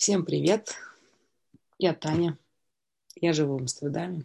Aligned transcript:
Всем 0.00 0.24
привет! 0.24 0.78
Я 1.76 1.92
Таня. 1.92 2.38
Я 3.16 3.34
живу 3.34 3.58
в 3.58 3.60
Амстердаме. 3.60 4.24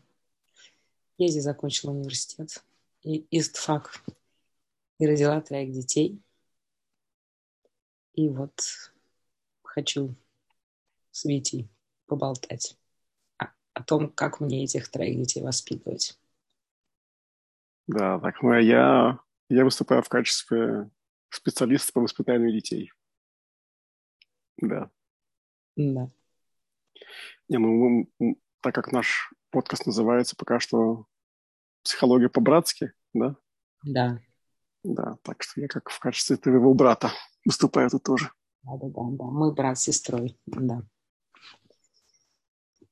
Я 1.18 1.28
здесь 1.28 1.44
закончила 1.44 1.92
университет 1.92 2.64
и 3.04 3.28
ИСТФАК. 3.30 4.02
И 5.00 5.06
родила 5.06 5.42
троих 5.42 5.74
детей. 5.74 6.22
И 8.14 8.30
вот 8.30 8.54
хочу 9.64 10.16
с 11.12 11.26
Витей 11.26 11.68
поболтать 12.06 12.78
о, 13.38 13.48
о 13.74 13.84
том, 13.84 14.10
как 14.10 14.40
мне 14.40 14.64
этих 14.64 14.88
троих 14.88 15.18
детей 15.18 15.44
воспитывать. 15.44 16.18
Да, 17.88 18.18
так, 18.22 18.42
ну 18.42 18.52
а 18.52 18.62
я, 18.62 19.20
я 19.50 19.66
выступаю 19.66 20.04
в 20.04 20.08
качестве 20.08 20.90
специалиста 21.28 21.92
по 21.92 22.00
воспитанию 22.00 22.54
детей. 22.54 22.94
Да. 24.56 24.90
Да. 25.76 26.10
Не, 27.50 27.58
ну, 27.58 28.08
так 28.62 28.74
как 28.74 28.92
наш 28.92 29.34
подкаст 29.50 29.86
называется 29.86 30.36
пока 30.36 30.60
что 30.60 31.06
«Психология 31.84 32.30
по-братски», 32.30 32.94
да? 33.14 33.36
Да. 33.84 34.20
Да, 34.84 35.18
так 35.24 35.42
что 35.44 35.62
я 35.62 35.68
как 35.68 35.90
в 35.90 36.00
качестве 36.00 36.38
твоего 36.38 36.74
брата 36.74 37.12
выступаю 37.44 37.90
тут 37.90 38.04
тоже. 38.04 38.32
Да, 38.64 38.78
да, 38.78 38.88
да, 38.88 39.02
да. 39.12 39.24
Мы 39.26 39.52
брат 39.52 39.78
с 39.78 39.84
сестрой, 39.84 40.40
да. 40.46 40.82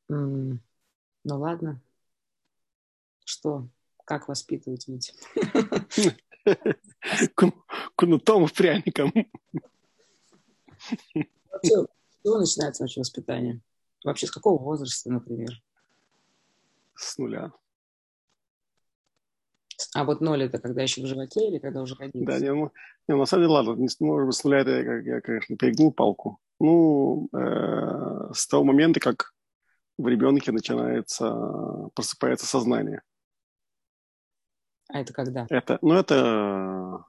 Ну 0.09 0.59
ладно. 1.26 1.81
Что? 3.26 3.68
Как 4.06 4.28
воспитывать 4.28 4.88
ведь? 4.88 5.16
Кну- 7.36 7.64
Кнутом 7.95 8.45
и 8.45 8.54
пряником. 8.54 9.14
Чего 12.23 12.40
начинается 12.40 12.84
вообще 12.84 13.02
воспитание? 13.02 13.59
Вообще, 14.04 14.27
с 14.27 14.31
какого 14.31 14.62
возраста, 14.62 15.11
например? 15.11 15.61
С 16.95 17.17
нуля. 17.17 17.52
А 19.94 20.06
вот 20.06 20.22
ноль 20.22 20.44
это 20.44 20.59
когда 20.59 20.83
еще 20.83 21.02
в 21.02 21.08
животе 21.08 21.48
или 21.48 21.59
когда 21.59 21.81
уже 21.81 21.95
родился? 21.95 22.25
Да, 22.25 22.39
не, 22.39 22.53
ну, 22.53 22.72
не, 23.08 23.16
на 23.16 23.25
самом 23.25 23.44
деле, 23.44 23.53
ладно, 23.53 23.73
не, 23.73 23.88
может 24.00 24.28
быть, 24.28 24.36
с 24.36 24.44
нуля 24.44 24.59
это 24.59 24.72
я, 24.72 24.98
я, 25.00 25.22
конечно, 25.22 25.58
перегнул 25.58 25.92
палку. 25.92 26.39
Ну, 26.59 27.28
э, 27.33 28.33
с 28.33 28.48
того 28.48 28.64
момента, 28.64 29.00
как 29.00 29.33
в 29.98 30.08
ребенке 30.08 30.52
начинается, 30.52 31.89
просыпается 31.94 32.45
сознание. 32.45 33.02
А 34.88 35.02
это 35.02 35.14
когда? 35.14 35.45
Это, 35.50 35.80
ну, 35.81 35.95
это, 35.95 37.05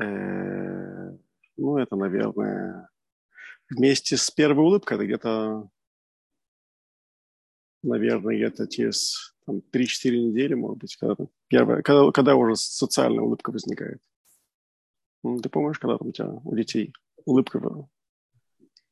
э, 0.00 1.16
ну, 1.56 1.76
это, 1.76 1.96
наверное, 1.96 2.88
вместе 3.70 4.16
с 4.16 4.30
первой 4.30 4.64
улыбкой, 4.64 4.96
это 4.96 5.06
где-то, 5.06 5.70
наверное, 7.82 8.36
где-то 8.36 8.66
через 8.66 9.34
там, 9.46 9.62
3-4 9.72 10.10
недели, 10.10 10.54
может 10.54 10.78
быть, 10.78 10.96
когда, 10.96 11.16
первая, 11.48 11.82
когда, 11.82 12.10
когда 12.12 12.36
уже 12.36 12.56
социальная 12.56 13.22
улыбка 13.22 13.50
возникает. 13.50 14.00
Ну, 15.22 15.40
Ты 15.40 15.48
помнишь, 15.48 15.78
когда 15.78 15.98
там 15.98 16.08
у 16.08 16.12
тебя, 16.12 16.30
у 16.30 16.54
детей 16.54 16.92
улыбка, 17.24 17.58
была? 17.58 17.88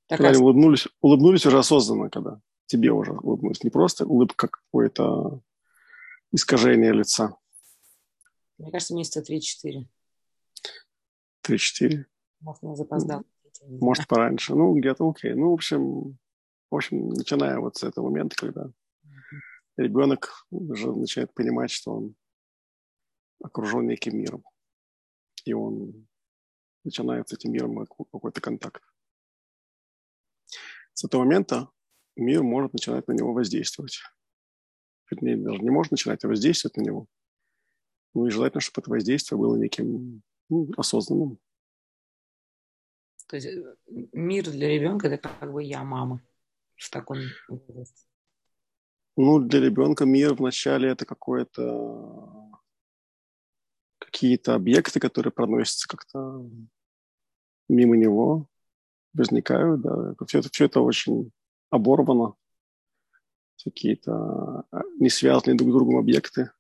Так, 0.07 0.19
когда 0.19 0.29
а 0.29 0.33
они 0.33 0.43
улыбнулись, 0.43 0.89
улыбнулись 1.01 1.47
уже 1.47 1.59
осознанно, 1.59 2.11
когда 2.11 2.41
тебе 2.67 2.91
уже 2.91 3.13
улыбнулись. 3.13 3.63
Не 3.65 3.71
просто 3.71 4.07
улыбка, 4.07 4.49
как 4.49 4.63
какое-то 4.63 5.41
искажение 6.33 6.93
лица. 6.93 7.37
мне 8.59 8.71
кажется, 8.71 8.95
месяца 8.95 9.21
3-4. 9.21 9.87
3-4. 11.45 12.05
Может, 12.41 12.63
я 12.63 12.75
запоздал. 12.75 13.25
Может, 13.69 14.07
пораньше. 14.07 14.55
Ну, 14.55 14.75
где-то 14.75 15.09
окей. 15.09 15.35
Ну, 15.35 15.51
в 15.51 15.55
общем, 15.55 16.19
в 16.71 16.75
общем, 16.75 17.09
начиная 17.11 17.59
вот 17.59 17.77
с 17.77 17.85
этого 17.85 18.09
момента, 18.09 18.37
когда 18.37 18.71
ребенок 19.77 20.47
уже 20.51 20.93
начинает 20.93 21.33
понимать, 21.35 21.71
что 21.71 21.93
он 21.93 22.15
окружен 23.43 23.87
неким 23.87 24.19
миром. 24.19 24.43
И 25.45 25.53
он 25.53 26.07
начинает 26.85 27.29
с 27.29 27.33
этим 27.33 27.53
миром 27.53 27.77
какой- 27.85 28.07
какой-то 28.11 28.41
контакт. 28.41 28.83
С 30.95 31.05
этого 31.05 31.25
момента 31.25 31.69
мир 32.17 32.43
может 32.43 32.73
начинать 32.73 33.07
на 33.09 33.13
него 33.13 33.33
воздействовать. 33.33 34.01
Вернее, 35.11 35.37
даже 35.37 35.59
не 35.63 35.71
может 35.71 35.93
начинать, 35.93 36.25
а 36.25 36.29
воздействовать 36.29 36.77
на 36.77 36.83
него. 36.83 37.07
Ну 38.15 38.27
и 38.27 38.31
желательно, 38.31 38.61
чтобы 38.61 38.83
это 38.83 38.91
воздействие 38.91 39.39
было 39.39 39.57
неким 39.57 40.23
ну, 40.49 40.71
осознанным. 40.77 41.39
То 43.27 43.37
есть 43.37 43.49
мир 44.13 44.51
для 44.51 44.69
ребенка 44.69 45.09
это 45.09 45.29
как 45.41 45.53
бы 45.53 45.63
я 45.63 45.83
мама 45.83 46.21
в 46.77 46.91
таком 46.91 47.19
возрасте. 47.49 48.07
Ну, 49.17 49.41
для 49.41 49.61
ребенка 49.61 50.05
мир 50.05 50.35
вначале 50.35 50.91
это 50.91 51.07
какое-то 51.07 52.47
какие-то 53.99 54.55
объекты, 54.55 55.01
которые 55.01 55.33
проносятся 55.33 55.89
как-то 55.89 56.49
мимо 57.69 57.97
него, 57.97 58.49
возникают, 59.15 59.81
да. 59.81 60.15
Все 60.27 60.39
это, 60.39 60.49
все 60.53 60.67
это 60.67 60.81
очень 60.81 61.33
оборвано. 61.71 62.35
Какие-то 63.65 64.65
а, 64.71 64.83
не 65.01 65.09
связанные 65.09 65.57
друг 65.57 65.71
с 65.71 65.73
другом 65.73 65.97
объекты, 65.97 66.51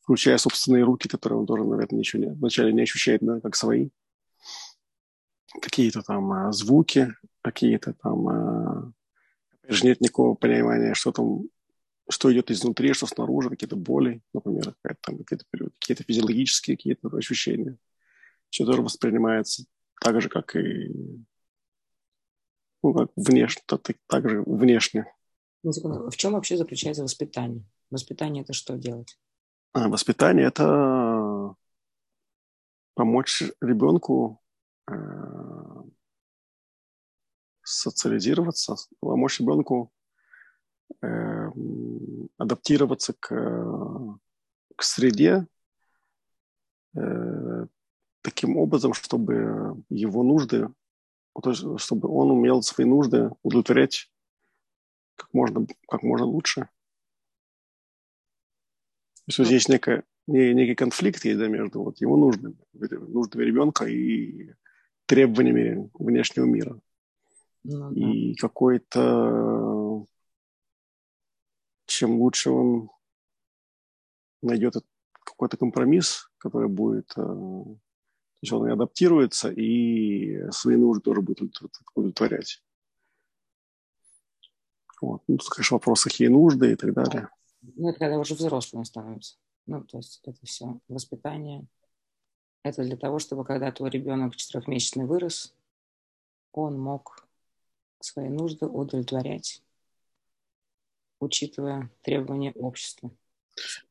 включая 0.00 0.36
собственные 0.36 0.84
руки, 0.84 1.08
которые 1.08 1.38
он 1.38 1.46
тоже, 1.46 1.64
наверное, 1.64 1.98
ничего 1.98 2.22
не, 2.22 2.32
вначале 2.32 2.72
не 2.72 2.82
ощущает, 2.82 3.22
да, 3.22 3.40
как 3.40 3.56
свои. 3.56 3.90
Какие-то 5.60 6.02
там 6.02 6.32
а, 6.32 6.52
звуки, 6.52 7.14
какие-то 7.42 7.94
там... 7.94 8.28
а, 8.28 8.92
опять 9.62 9.76
же, 9.76 9.84
нет 9.86 10.00
никакого 10.00 10.34
понимания, 10.34 10.94
что 10.94 11.12
там 11.12 11.48
что 12.08 12.32
идет 12.32 12.50
изнутри, 12.50 12.92
что 12.92 13.06
снаружи, 13.06 13.50
какие-то 13.50 13.76
боли, 13.76 14.22
например, 14.32 14.74
какая-то 14.80 15.00
там 15.02 15.18
какие-то, 15.18 15.44
какие-то 15.80 16.04
физиологические 16.04 16.76
какие-то 16.76 17.08
ощущения. 17.16 17.78
Все 18.50 18.64
тоже 18.64 18.82
воспринимается 18.82 19.64
так 20.00 20.20
же, 20.20 20.28
как 20.28 20.54
и 20.54 20.92
ну, 22.82 22.94
как 22.94 23.10
внешне, 23.16 23.62
так, 23.66 23.80
так 24.06 24.28
же 24.28 24.42
внешне. 24.42 25.12
Ну, 25.64 25.72
секунду, 25.72 26.08
В 26.10 26.16
чем 26.16 26.34
вообще 26.34 26.56
заключается 26.56 27.02
воспитание? 27.02 27.64
Воспитание 27.90 28.44
это 28.44 28.52
что 28.52 28.76
делать? 28.76 29.18
А 29.72 29.88
воспитание– 29.88 30.46
это 30.46 31.54
помочь 32.94 33.42
ребенку 33.60 34.40
социализироваться, 37.66 38.76
помочь 39.00 39.40
ребенку 39.40 39.92
э, 41.02 41.50
адаптироваться 42.38 43.12
к, 43.18 44.18
к 44.76 44.82
среде 44.82 45.46
э, 46.94 47.66
таким 48.22 48.56
образом, 48.56 48.94
чтобы 48.94 49.82
его 49.88 50.22
нужды, 50.22 50.68
чтобы 51.76 52.08
он 52.08 52.30
умел 52.30 52.62
свои 52.62 52.86
нужды 52.86 53.30
удовлетворять 53.42 54.10
как 55.16 55.32
можно, 55.32 55.66
как 55.88 56.02
можно 56.02 56.26
лучше. 56.26 56.68
То 59.26 59.42
есть 59.42 59.46
здесь 59.46 59.68
некая, 59.68 60.04
не- 60.28 60.54
некий 60.54 60.76
конфликт 60.76 61.24
есть 61.24 61.38
да, 61.38 61.48
между 61.48 61.82
вот 61.82 62.00
его 62.00 62.16
нуждами, 62.16 62.56
нуждами 62.72 63.42
ребенка 63.42 63.86
и 63.86 64.54
требованиями 65.06 65.90
внешнего 65.94 66.44
мира. 66.44 66.80
Ну, 67.64 67.90
да. 67.90 68.00
И 68.00 68.34
какой-то, 68.34 70.06
чем 71.86 72.20
лучше 72.20 72.50
он 72.50 72.90
найдет 74.42 74.74
какой-то 75.12 75.56
компромисс, 75.56 76.30
который 76.38 76.68
будет, 76.68 77.10
э, 77.12 77.14
то 77.16 77.78
есть 78.42 78.52
он 78.52 78.68
и 78.68 78.72
адаптируется, 78.72 79.50
и 79.50 80.50
свои 80.50 80.76
нужды 80.76 81.02
тоже 81.02 81.22
будет 81.22 81.40
удовлет- 81.40 81.82
удовлетворять. 81.94 82.62
Вот. 85.00 85.22
Ну, 85.26 85.36
тут, 85.36 85.48
конечно, 85.48 85.74
вопрос, 85.74 86.04
какие 86.04 86.28
нужды 86.28 86.72
и 86.72 86.76
так 86.76 86.92
далее. 86.94 87.28
Ну, 87.62 87.88
это 87.90 87.98
когда 87.98 88.18
уже 88.18 88.34
взрослым 88.34 88.84
становится. 88.84 89.36
Ну, 89.66 89.82
то 89.82 89.98
есть 89.98 90.20
это 90.24 90.38
все 90.44 90.78
воспитание. 90.88 91.66
Это 92.66 92.82
для 92.82 92.96
того, 92.96 93.20
чтобы 93.20 93.44
когда 93.44 93.70
твой 93.70 93.90
ребенок 93.90 94.34
четырехмесячный 94.34 95.04
вырос, 95.04 95.54
он 96.50 96.76
мог 96.80 97.24
свои 98.00 98.28
нужды 98.28 98.66
удовлетворять, 98.66 99.62
учитывая 101.20 101.88
требования 102.02 102.50
общества. 102.56 103.12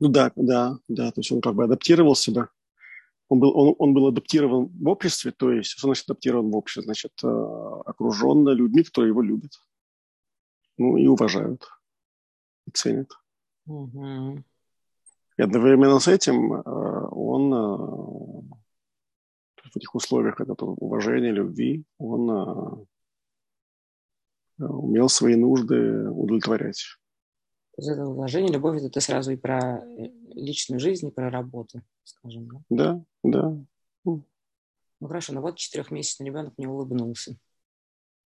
Ну 0.01 0.09
да, 0.09 0.33
да, 0.35 0.77
да, 0.89 1.09
то 1.13 1.21
есть 1.21 1.31
он 1.31 1.39
как 1.39 1.55
бы 1.55 1.63
адаптировал 1.63 2.15
себя. 2.15 2.49
Он 3.29 3.39
был, 3.39 3.57
он, 3.57 3.75
он 3.79 3.93
был 3.93 4.07
адаптирован 4.07 4.65
в 4.65 4.89
обществе, 4.89 5.31
то 5.31 5.53
есть, 5.53 5.69
что 5.69 5.87
значит 5.87 6.09
адаптирован 6.09 6.51
в 6.51 6.57
обществе? 6.57 6.83
Значит, 6.83 7.13
э, 7.23 7.27
окружен 7.27 8.45
людьми, 8.49 8.83
которые 8.83 9.11
его 9.11 9.21
любят. 9.21 9.53
Ну 10.77 10.97
и 10.97 11.07
уважают, 11.07 11.65
и 12.67 12.71
ценят. 12.71 13.09
Мгм. 13.67 14.43
И 15.37 15.41
одновременно 15.41 15.99
с 15.99 16.09
этим 16.09 16.53
э, 16.53 16.61
он 17.11 17.53
э, 17.53 18.34
в 19.75 19.77
этих 19.77 19.93
условиях 19.93 20.39
этого 20.39 20.71
уважения, 20.71 21.31
любви, 21.31 21.83
он 21.97 22.85
э, 24.59 24.65
умел 24.65 25.09
свои 25.09 25.35
нужды 25.35 26.09
удовлетворять. 26.09 26.81
Это 27.77 28.07
уважение, 28.07 28.53
любовь, 28.53 28.81
это 28.81 29.01
сразу 29.01 29.31
и 29.31 29.35
про 29.35 29.79
э, 29.79 30.11
личную 30.29 30.79
жизнь, 30.79 31.09
и 31.09 31.11
про 31.11 31.29
работу, 31.29 31.81
скажем. 32.03 32.63
Да, 32.69 33.03
да. 33.21 33.41
да. 33.41 33.57
Ну 34.05 35.07
хорошо, 35.07 35.33
ну 35.33 35.41
вот 35.41 35.57
четырехмесячный 35.57 36.27
ребенок 36.27 36.57
не 36.57 36.67
улыбнулся. 36.67 37.37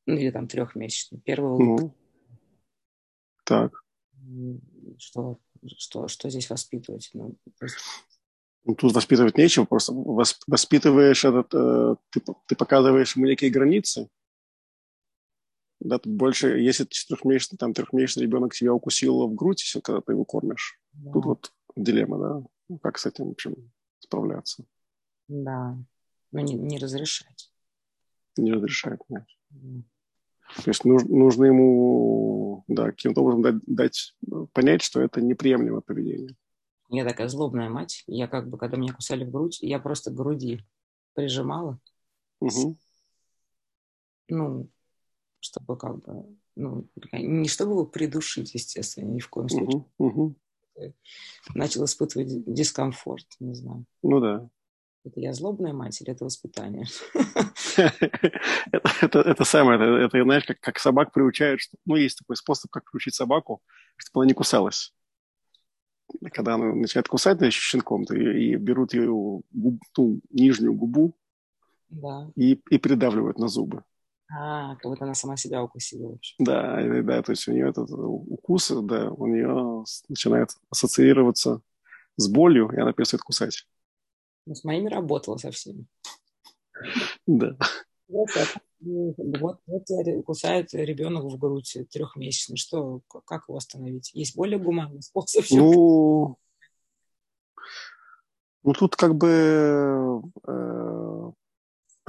Ну 0.06 0.14
или 0.16 0.30
там 0.30 0.48
трехмесячный. 0.48 1.20
Первый 1.20 1.52
улыбка. 1.52 1.84
Ну, 1.84 1.96
так. 3.44 3.84
Что, 5.00 5.40
что, 5.78 6.08
что 6.08 6.30
здесь 6.30 6.50
воспитывать? 6.50 7.10
Ну, 7.14 7.36
есть... 7.62 7.78
ну, 8.66 8.76
тут 8.76 8.94
воспитывать 8.94 9.38
нечего, 9.38 9.66
просто 9.66 9.94
воспитываешь 9.94 11.26
этот, 11.26 11.54
э, 11.54 11.96
ты, 12.12 12.22
ты 12.48 12.56
показываешь 12.56 13.16
ему 13.16 13.26
некие 13.26 13.50
границы, 13.50 14.10
да, 15.80 15.98
тут 15.98 16.14
больше, 16.14 16.60
если 16.60 16.86
четырехмесячный, 16.90 17.58
там, 17.58 17.74
трехмесячный 17.74 18.24
ребенок 18.24 18.54
себя 18.54 18.74
укусил 18.74 19.26
в 19.28 19.36
грудь, 19.36 19.62
все, 19.62 19.82
когда 19.82 20.02
ты 20.02 20.12
его 20.12 20.26
кормишь. 20.26 20.80
Да. 20.92 21.12
Тут 21.12 21.26
вот 21.26 21.54
дилемма, 21.76 22.20
да. 22.20 22.44
Ну, 22.68 22.80
как 22.80 22.98
с 22.98 23.06
этим, 23.06 23.30
в 23.30 23.32
общем, 23.32 23.72
справляться. 24.00 24.66
Да. 25.30 25.78
Но 26.32 26.40
не, 26.42 26.56
не 26.56 26.78
разрешать. 26.80 27.52
Не 28.36 28.52
разрешать, 28.52 29.00
нет. 29.10 29.24
Mm. 29.54 29.84
То 30.64 30.70
есть 30.70 30.84
нужно, 30.84 31.10
нужно 31.10 31.46
ему, 31.46 32.64
да, 32.68 32.88
каким-то 32.88 33.22
образом 33.22 33.42
дать, 33.42 33.64
дать 33.66 34.16
понять, 34.54 34.82
что 34.82 35.02
это 35.02 35.22
неприемлемое 35.22 35.82
поведение. 35.82 36.36
Я 36.90 37.06
такая 37.06 37.28
злобная 37.28 37.70
мать. 37.70 38.04
Я 38.08 38.28
как 38.28 38.50
бы, 38.50 38.58
когда 38.58 38.78
меня 38.78 38.94
кусали 38.94 39.24
в 39.24 39.32
грудь, 39.32 39.60
я 39.62 39.80
просто 39.80 40.12
к 40.12 40.16
груди 40.16 40.66
прижимала. 41.14 41.80
Угу. 42.40 42.78
Ну, 44.30 44.70
чтобы 45.40 45.78
как 45.78 46.04
бы, 46.04 46.26
ну, 46.56 46.88
не 47.14 47.48
чтобы 47.48 47.72
его 47.72 47.86
придушить, 47.86 48.54
естественно, 48.54 49.10
ни 49.10 49.20
в 49.20 49.30
коем 49.30 49.50
случае. 49.50 49.86
Uh-huh, 50.00 50.36
uh-huh. 50.78 50.94
Начал 51.56 51.86
испытывать 51.86 52.44
дискомфорт, 52.46 53.26
не 53.40 53.54
знаю. 53.54 53.86
Ну 54.04 54.20
да. 54.20 54.50
Это 55.06 55.20
я 55.22 55.34
злобная 55.34 55.74
мать 55.74 56.02
или 56.02 56.12
это 56.12 56.26
воспитание? 56.26 56.86
это, 59.02 59.44
самое, 59.46 60.06
это, 60.06 60.24
знаешь, 60.24 60.46
как, 60.60 60.78
собак 60.78 61.14
приучают, 61.14 61.62
ну, 61.86 61.96
есть 61.96 62.20
такой 62.20 62.36
способ, 62.36 62.70
как 62.70 62.90
приучить 62.92 63.16
собаку, 63.16 63.62
чтобы 63.96 64.22
она 64.22 64.28
не 64.28 64.34
кусалась. 64.34 64.94
Когда 66.32 66.56
она 66.56 66.74
начинает 66.74 67.08
кусать, 67.08 67.38
значит, 67.38 67.62
щенком, 67.62 68.06
то 68.06 68.16
и, 68.16 68.52
и 68.52 68.56
берут 68.56 68.94
ее 68.94 69.42
губ, 69.52 69.82
ту 69.94 70.20
нижнюю 70.30 70.74
губу 70.74 71.16
да. 71.90 72.32
и, 72.36 72.62
и 72.70 72.78
придавливают 72.78 73.40
на 73.40 73.48
зубы. 73.48 73.84
А, 74.32 74.76
как 74.76 74.92
будто 74.92 75.06
она 75.06 75.16
сама 75.16 75.38
себя 75.38 75.64
укусила. 75.64 76.12
Вообще. 76.12 76.36
Да, 76.38 77.02
да, 77.02 77.24
то 77.24 77.32
есть 77.32 77.48
у 77.48 77.52
нее 77.52 77.70
этот 77.70 77.90
укус, 77.92 78.70
да, 78.70 79.12
у 79.12 79.26
нее 79.26 79.84
начинает 80.08 80.52
ассоциироваться 80.70 81.62
с 82.16 82.28
болью, 82.28 82.70
и 82.72 82.80
она 82.80 82.94
перестает 82.94 83.24
кусать. 83.24 83.66
Ну, 84.46 84.54
с 84.54 84.64
моими 84.64 84.88
работала 84.88 85.38
со 85.38 85.52
всеми. 85.52 85.86
Да. 87.26 87.58
Вот, 88.10 88.30
вот, 88.82 89.60
вот 89.68 90.26
кусает 90.26 90.74
ребенок 90.74 91.26
в 91.26 91.38
грудь 91.38 91.78
трехмесячный. 91.92 92.58
Что, 92.58 93.02
как 93.08 93.48
его 93.48 93.58
остановить? 93.58 94.12
Есть 94.14 94.36
более 94.36 94.60
гуманный 94.60 95.02
способ? 95.02 95.46
Ну, 95.52 96.38
ну 98.64 98.74
тут 98.74 98.96
как 98.96 99.16
бы 99.16 100.22
э, 100.48 101.32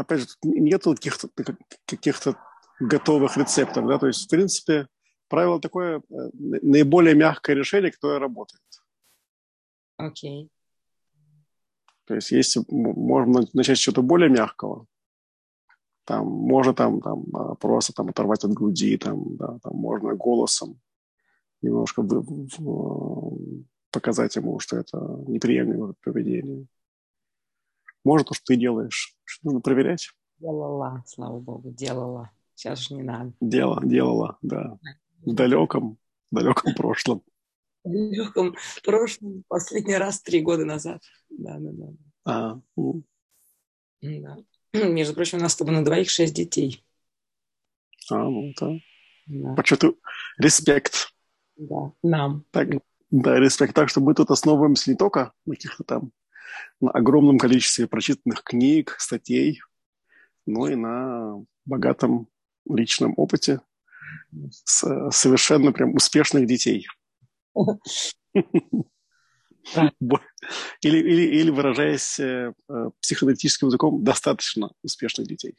опять 0.00 0.20
же, 0.20 0.26
нет 0.42 0.82
каких-то 0.84 1.28
каких 1.86 2.16
готовых 2.80 3.36
рецептов, 3.36 3.86
да, 3.86 3.98
то 3.98 4.06
есть, 4.06 4.24
в 4.24 4.28
принципе, 4.28 4.88
правило 5.28 5.60
такое, 5.60 5.98
э, 5.98 6.30
наиболее 6.32 7.14
мягкое 7.14 7.54
решение, 7.54 7.92
которое 7.92 8.18
работает. 8.18 8.62
Окей. 9.96 10.44
Okay. 10.44 10.48
То 12.06 12.14
есть, 12.14 12.32
если 12.32 12.64
можно 12.68 13.42
начать 13.52 13.78
с 13.78 13.80
чего-то 13.80 14.02
более 14.02 14.28
мягкого, 14.28 14.86
там, 16.04 16.26
можно 16.26 16.74
там, 16.74 17.00
там 17.00 17.24
а, 17.34 17.54
просто 17.54 17.92
там 17.92 18.08
оторвать 18.08 18.44
от 18.44 18.52
груди, 18.52 18.96
там, 18.96 19.36
да, 19.36 19.58
там 19.62 19.76
можно 19.76 20.14
голосом 20.14 20.80
немножко 21.62 22.02
вы, 22.02 22.22
в, 22.22 23.64
показать 23.90 24.36
ему, 24.36 24.58
что 24.58 24.76
это 24.76 24.98
неприемлемое 25.26 25.94
поведение. 26.02 26.66
Может, 28.04 28.28
то, 28.28 28.34
что 28.34 28.44
ты 28.46 28.56
делаешь. 28.56 29.14
Что 29.24 29.46
нужно 29.46 29.60
проверять? 29.60 30.10
Делала, 30.38 31.02
слава 31.06 31.38
богу, 31.38 31.70
делала. 31.70 32.30
Сейчас 32.54 32.80
же 32.80 32.94
не 32.94 33.02
надо. 33.02 33.32
Дело, 33.40 33.80
делала, 33.84 34.38
да. 34.42 34.78
В 35.24 35.34
далеком, 35.34 35.98
в 36.30 36.34
далеком 36.34 36.74
прошлом. 36.74 37.22
В 37.84 37.90
далеком 37.90 38.54
прошлом, 38.84 39.44
последний 39.48 39.96
раз 39.96 40.22
три 40.22 40.40
года 40.40 40.64
назад. 40.64 41.02
Да, 41.28 41.58
да, 41.58 41.70
да. 41.72 41.86
А, 42.24 42.60
ну. 42.76 43.02
Да. 44.00 44.38
Между 44.74 45.14
прочим, 45.14 45.38
у 45.38 45.40
нас 45.40 45.52
с 45.52 45.56
тобой 45.56 45.74
на 45.74 45.84
двоих 45.84 46.10
шесть 46.10 46.34
детей. 46.34 46.84
А, 48.10 48.16
ну 48.16 48.52
да. 48.60 48.72
да. 49.26 49.54
Почету 49.54 49.98
респект. 50.38 51.12
Да, 51.56 51.92
нам. 52.02 52.44
Так, 52.50 52.68
да, 53.10 53.38
респект. 53.38 53.74
Так 53.74 53.88
что 53.88 54.00
мы 54.00 54.14
тут 54.14 54.30
основываемся 54.30 54.90
не 54.90 54.96
только 54.96 55.32
на 55.44 55.54
каких-то 55.54 55.84
там 55.84 56.12
на 56.80 56.90
огромном 56.90 57.38
количестве 57.38 57.86
прочитанных 57.86 58.42
книг, 58.42 58.96
статей, 58.98 59.60
но 60.46 60.68
и 60.68 60.74
на 60.74 61.44
богатом 61.64 62.28
личном 62.68 63.14
опыте 63.16 63.60
с 64.50 65.10
совершенно 65.10 65.72
прям 65.72 65.94
успешных 65.94 66.46
детей. 66.46 66.86
Или, 70.82 70.98
или, 70.98 71.40
или 71.40 71.50
выражаясь 71.50 72.18
э, 72.18 72.52
психоаналитическим 73.00 73.68
языком, 73.68 74.02
достаточно 74.02 74.72
успешных 74.82 75.26
детей. 75.26 75.54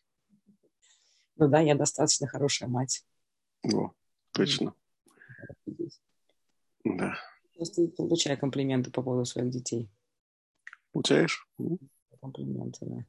Ну 1.38 1.48
да, 1.48 1.60
я 1.60 1.76
достаточно 1.76 2.28
хорошая 2.28 2.68
мать. 2.68 3.06
О, 3.64 3.92
точно. 4.32 4.74
Да. 6.84 7.16
Просто 7.56 7.88
получаю 7.90 8.40
комплименты 8.40 8.92
по 8.92 9.04
поводу 9.04 9.26
своих 9.26 9.52
детей. 9.52 9.90
Получаешь? 10.92 11.48
Комплименты, 12.20 12.80
да. 12.82 13.06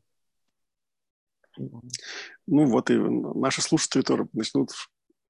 Ну 2.46 2.66
вот 2.66 2.90
и 2.90 2.96
наши 2.96 3.60
слушатели 3.60 4.02
тоже 4.02 4.28
начнут 4.32 4.70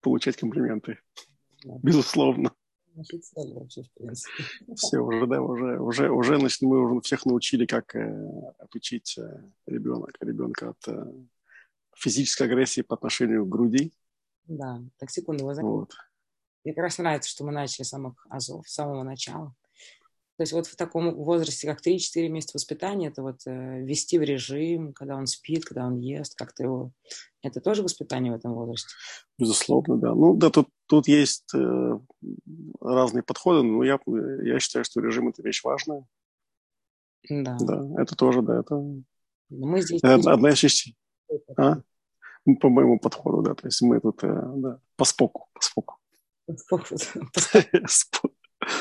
получать 0.01 0.37
комплименты. 0.37 0.99
Да. 1.65 1.79
Безусловно. 1.83 2.53
Цели 3.01 3.55
вообще, 3.55 3.83
в 3.83 3.91
принципе. 3.93 4.45
Все, 4.77 4.99
уже, 4.99 5.27
да, 5.27 5.41
уже, 5.41 5.79
уже, 5.81 6.11
уже 6.11 6.39
значит, 6.39 6.63
мы 6.63 6.81
уже 6.81 7.01
всех 7.01 7.25
научили, 7.25 7.67
как 7.67 7.95
э, 7.97 8.53
отучить 8.59 9.17
э, 9.19 9.43
ребенка, 9.67 10.13
ребенка 10.21 10.71
от 10.71 10.89
э, 10.89 11.13
физической 11.95 12.45
агрессии 12.45 12.83
по 12.83 12.95
отношению 12.95 13.47
к 13.47 13.49
груди. 13.49 13.93
Да, 14.45 14.83
так 14.99 15.11
секунду, 15.11 15.47
вы 15.47 15.55
знаете, 15.55 15.71
вот. 15.71 15.95
мне 16.65 16.75
как 16.75 16.83
раз 16.83 16.99
нравится, 16.99 17.31
что 17.31 17.45
мы 17.45 17.53
начали 17.53 17.85
с 17.85 17.89
самых 17.89 18.27
азов, 18.29 18.69
с 18.69 18.75
самого 18.75 19.03
начала. 19.03 19.55
То 20.37 20.43
есть 20.43 20.53
вот 20.53 20.67
в 20.67 20.77
таком 20.77 21.15
возрасте, 21.15 21.67
как 21.67 21.87
3-4 21.87 22.29
месяца 22.29 22.57
воспитания, 22.57 23.09
это 23.09 23.23
вот 23.23 23.41
э, 23.47 23.83
вести 23.83 24.19
в 24.19 24.23
режим, 24.23 24.95
когда 24.95 25.17
он 25.17 25.27
спит, 25.27 25.65
когда 25.65 25.87
он 25.87 25.99
ест, 25.99 26.37
как-то 26.37 26.63
его... 26.63 26.93
Это 27.43 27.61
тоже 27.61 27.83
воспитание 27.83 28.33
в 28.33 28.37
этом 28.37 28.55
возрасте? 28.55 28.89
Безусловно, 29.39 29.99
да. 29.99 30.15
Ну 30.15 30.35
да, 30.35 30.49
тут, 30.51 30.69
тут 30.87 31.07
есть 31.07 31.53
э, 31.55 31.99
разные 32.81 33.23
подходы, 33.23 33.63
но 33.63 33.85
я, 33.85 33.99
я 34.43 34.59
считаю, 34.59 34.87
что 34.87 35.01
режим– 35.01 35.29
это 35.31 35.43
вещь 35.43 35.63
важная. 35.63 36.07
Да. 37.29 37.59
Да, 37.61 37.87
это 38.01 38.17
тоже, 38.17 38.41
да, 38.41 38.61
это... 38.61 38.83
Мы 39.51 39.83
здесь... 39.83 40.01
Это 40.03 40.33
одна 40.33 40.51
из 40.51 40.59
частей. 40.59 40.97
А? 41.59 41.83
По 42.61 42.69
моему 42.71 42.99
подходу, 42.99 43.43
да. 43.43 43.55
То 43.55 43.67
есть 43.67 43.83
мы 43.83 44.01
тут, 44.01 44.25
э, 44.25 44.43
да, 44.57 44.81
по 44.97 45.05
споку, 45.05 45.51
по 45.53 45.63
споку. 45.63 45.99
По 46.47 46.57
споку. 46.57 48.35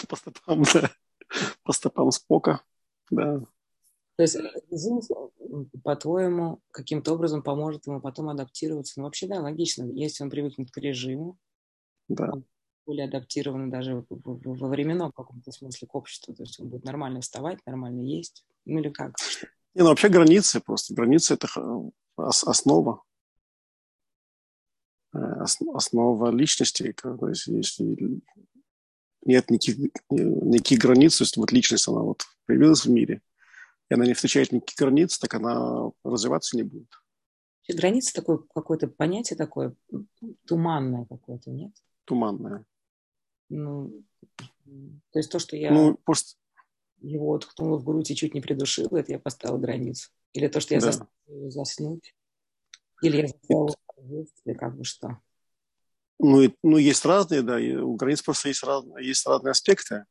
По 0.07 0.15
стопам, 0.15 0.61
да 0.75 0.91
по 1.63 1.73
стопам 1.73 2.11
Спока, 2.11 2.61
да. 3.09 3.41
То 4.17 4.23
есть 4.23 4.37
режим, 4.69 5.01
по-твоему, 5.83 6.61
каким-то 6.71 7.13
образом 7.13 7.41
поможет 7.41 7.87
ему 7.87 8.01
потом 8.01 8.29
адаптироваться? 8.29 8.99
Ну, 8.99 9.05
вообще, 9.05 9.27
да, 9.27 9.41
логично. 9.41 9.83
Если 9.83 10.23
он 10.23 10.29
привыкнет 10.29 10.69
к 10.69 10.77
режиму, 10.77 11.39
да. 12.07 12.31
более 12.85 13.05
адаптирован 13.05 13.69
даже 13.69 14.05
во 14.09 14.67
временном 14.67 15.11
каком-то 15.11 15.51
смысле 15.51 15.87
к 15.87 15.95
обществу. 15.95 16.35
То 16.35 16.43
есть 16.43 16.59
он 16.59 16.69
будет 16.69 16.83
нормально 16.83 17.21
вставать, 17.21 17.65
нормально 17.65 18.01
есть. 18.01 18.45
Ну 18.65 18.79
или 18.79 18.89
как? 18.89 19.15
Не, 19.73 19.81
ну 19.81 19.89
вообще 19.89 20.09
границы 20.09 20.59
просто. 20.59 20.93
Границы– 20.93 21.33
это 21.35 21.47
основа. 22.15 23.01
Э, 25.13 25.43
основа 25.73 26.29
личности. 26.29 26.93
То 26.93 27.27
есть 27.27 27.47
если 27.47 28.21
нет 29.23 29.49
никаких, 29.49 29.77
никаких 30.09 30.79
границ, 30.79 31.17
то 31.17 31.23
есть 31.23 31.37
вот 31.37 31.51
личность, 31.51 31.87
она 31.87 32.01
вот 32.01 32.23
появилась 32.45 32.85
в 32.85 32.89
мире, 32.89 33.21
и 33.89 33.93
она 33.93 34.05
не 34.05 34.13
встречает 34.13 34.51
никаких 34.51 34.77
границ, 34.77 35.17
так 35.17 35.33
она 35.33 35.91
развиваться 36.03 36.57
не 36.57 36.63
будет. 36.63 36.89
Граница 37.67 38.13
такое 38.13 38.39
какое-то 38.53 38.87
понятие 38.87 39.37
такое 39.37 39.75
туманное 40.45 41.05
какое-то, 41.05 41.51
нет? 41.51 41.71
Туманное. 42.05 42.65
Ну, 43.49 44.03
то 45.11 45.19
есть 45.19 45.31
то, 45.31 45.39
что 45.39 45.55
я 45.55 45.71
ну, 45.71 45.95
просто... 46.03 46.37
его 46.99 47.37
ткнула 47.37 47.77
в 47.77 47.83
грудь 47.83 48.11
и 48.11 48.15
чуть 48.15 48.33
не 48.33 48.41
придушила, 48.41 48.97
это 48.97 49.13
я 49.13 49.19
поставила 49.19 49.57
границу. 49.57 50.09
Или 50.33 50.47
то, 50.47 50.59
что 50.59 50.73
я 50.73 50.81
да. 50.81 50.91
заснуть. 51.49 52.15
Или 53.01 53.17
я 53.17 53.27
заставила 53.27 53.75
или 54.45 54.53
как 54.53 54.77
бы 54.77 54.83
что. 54.83 55.19
Ну, 56.23 56.41
и, 56.41 56.51
ну, 56.61 56.77
есть 56.77 57.03
разные, 57.03 57.41
да, 57.41 57.57
у 57.57 57.95
границ 57.95 58.21
просто 58.21 58.49
есть, 58.49 58.63
раз, 58.63 58.85
есть 58.99 59.25
разные 59.25 59.51
аспекты. 59.51 60.05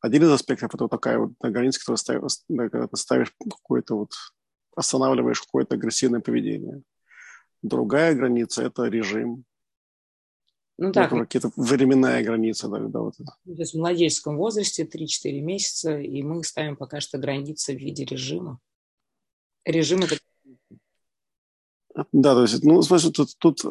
Один 0.00 0.22
из 0.24 0.30
аспектов– 0.30 0.70
это 0.74 0.84
вот 0.84 0.90
такая 0.90 1.18
вот 1.18 1.32
граница, 1.40 1.78
которую 1.78 1.98
ставишь, 1.98 2.22
когда 2.48 2.86
ты 2.86 2.96
ставишь 2.96 3.34
какое-то 3.38 3.96
вот, 3.96 4.12
останавливаешь 4.74 5.42
какое-то 5.42 5.74
агрессивное 5.74 6.20
поведение. 6.20 6.82
Другая 7.62 8.14
граница– 8.14 8.62
это 8.64 8.84
режим. 8.84 9.44
Ну, 10.78 10.92
так. 10.92 11.10
Какие-то 11.10 11.50
временная 11.56 12.24
граница, 12.24 12.68
да, 12.68 12.78
да, 12.78 13.00
вот. 13.00 13.16
То 13.16 13.26
есть 13.44 13.74
в 13.74 13.78
младенческом 13.78 14.38
возрасте 14.38 14.84
3-4 14.84 15.40
месяца, 15.40 15.98
и 15.98 16.22
мы 16.22 16.44
ставим 16.44 16.76
пока 16.76 17.00
что 17.00 17.18
границы 17.18 17.74
в 17.74 17.78
виде 17.78 18.04
режима. 18.06 18.58
Режим– 19.66 20.00
это 20.02 20.16
да, 22.12 22.34
то 22.34 22.42
есть, 22.42 22.62
ну, 22.62 22.82
смотри, 22.82 23.10
тут, 23.10 23.30
тут 23.38 23.64
э, 23.64 23.68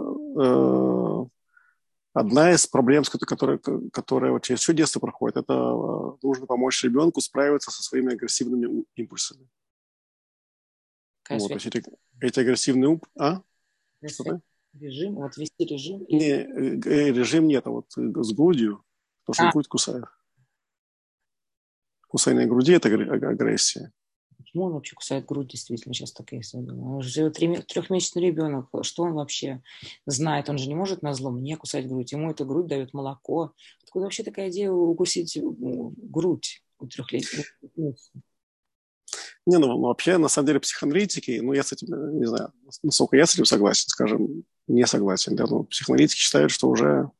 одна 2.15 2.53
из 2.53 2.65
проблем, 2.65 3.03
которая, 3.03 3.59
которая 3.91 4.31
вот 4.31 4.43
через 4.43 4.61
все 4.61 4.73
детство 4.73 4.99
проходит, 4.99 5.37
это 5.37 5.53
э, 5.53 6.17
нужно 6.23 6.45
помочь 6.45 6.83
ребенку 6.83 7.19
справиться 7.19 7.71
со 7.71 7.83
своими 7.83 8.13
агрессивными 8.13 8.85
импульсами. 8.95 9.47
Вот, 11.29 11.51
эти, 11.51 11.83
эти 12.21 12.39
агрессивные 12.39 12.93
импульсы... 12.93 13.11
А? 13.19 13.41
Что 14.07 14.41
Режим, 14.73 15.15
вот 15.15 15.37
вести 15.37 15.65
режим? 15.65 16.05
Не, 16.09 16.31
э, 16.31 16.79
э, 16.85 17.11
режим 17.11 17.47
нет, 17.47 17.65
а 17.67 17.69
вот 17.69 17.85
с 17.91 18.33
грудью, 18.33 18.83
потому 19.25 19.33
что 19.33 19.49
а. 19.49 19.51
грудь 19.51 19.67
кусает. 19.67 20.05
Кусание 22.07 22.45
груди– 22.45 22.73
это 22.73 22.89
агрессия. 22.89 23.91
Почему 24.55 24.67
он 24.67 24.73
вообще 24.75 24.95
кусает 24.95 25.25
грудь, 25.25 25.49
действительно, 25.49 25.93
сейчас 25.93 26.13
так 26.13 26.31
я 26.31 26.39
думаю. 26.53 26.95
Он 26.95 27.01
же 27.01 27.29
трехмесячный 27.29 28.25
ребенок, 28.25 28.69
что 28.83 29.03
он 29.03 29.11
вообще 29.11 29.61
знает? 30.05 30.47
Он 30.47 30.57
же 30.57 30.69
не 30.69 30.75
может 30.75 31.01
на 31.01 31.13
зло 31.13 31.29
мне 31.29 31.57
кусать 31.57 31.89
грудь. 31.89 32.13
Ему 32.13 32.31
эта 32.31 32.45
грудь 32.45 32.67
дает 32.67 32.93
молоко. 32.93 33.51
Откуда 33.83 34.05
вообще 34.05 34.23
такая 34.23 34.49
идея 34.49 34.71
укусить 34.71 35.37
грудь 35.41 36.63
у 36.79 36.87
трехлетнего? 36.87 37.43
Не, 39.45 39.57
ну, 39.57 39.67
ну 39.67 39.81
вообще, 39.81 40.17
на 40.17 40.29
самом 40.29 40.47
деле, 40.47 40.61
психоаналитики, 40.61 41.41
ну, 41.43 41.51
я 41.51 41.61
с 41.61 41.73
этим, 41.73 42.17
не 42.17 42.25
знаю, 42.25 42.53
насколько 42.81 43.17
я 43.17 43.25
с 43.25 43.33
этим 43.33 43.43
согласен, 43.43 43.89
скажем, 43.89 44.45
не 44.67 44.87
согласен. 44.87 45.35
Да, 45.35 45.47
но 45.47 45.65
психоаналитики 45.65 46.17
считают, 46.17 46.53
что 46.53 46.69
уже, 46.69 47.11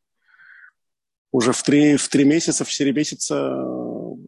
уже 1.34 1.52
в 1.52 1.62
три, 1.64 1.98
в 1.98 2.08
три 2.08 2.24
месяца, 2.24 2.64
в 2.64 2.70
четыре 2.70 2.94
месяца 2.94 3.62
у 3.62 4.26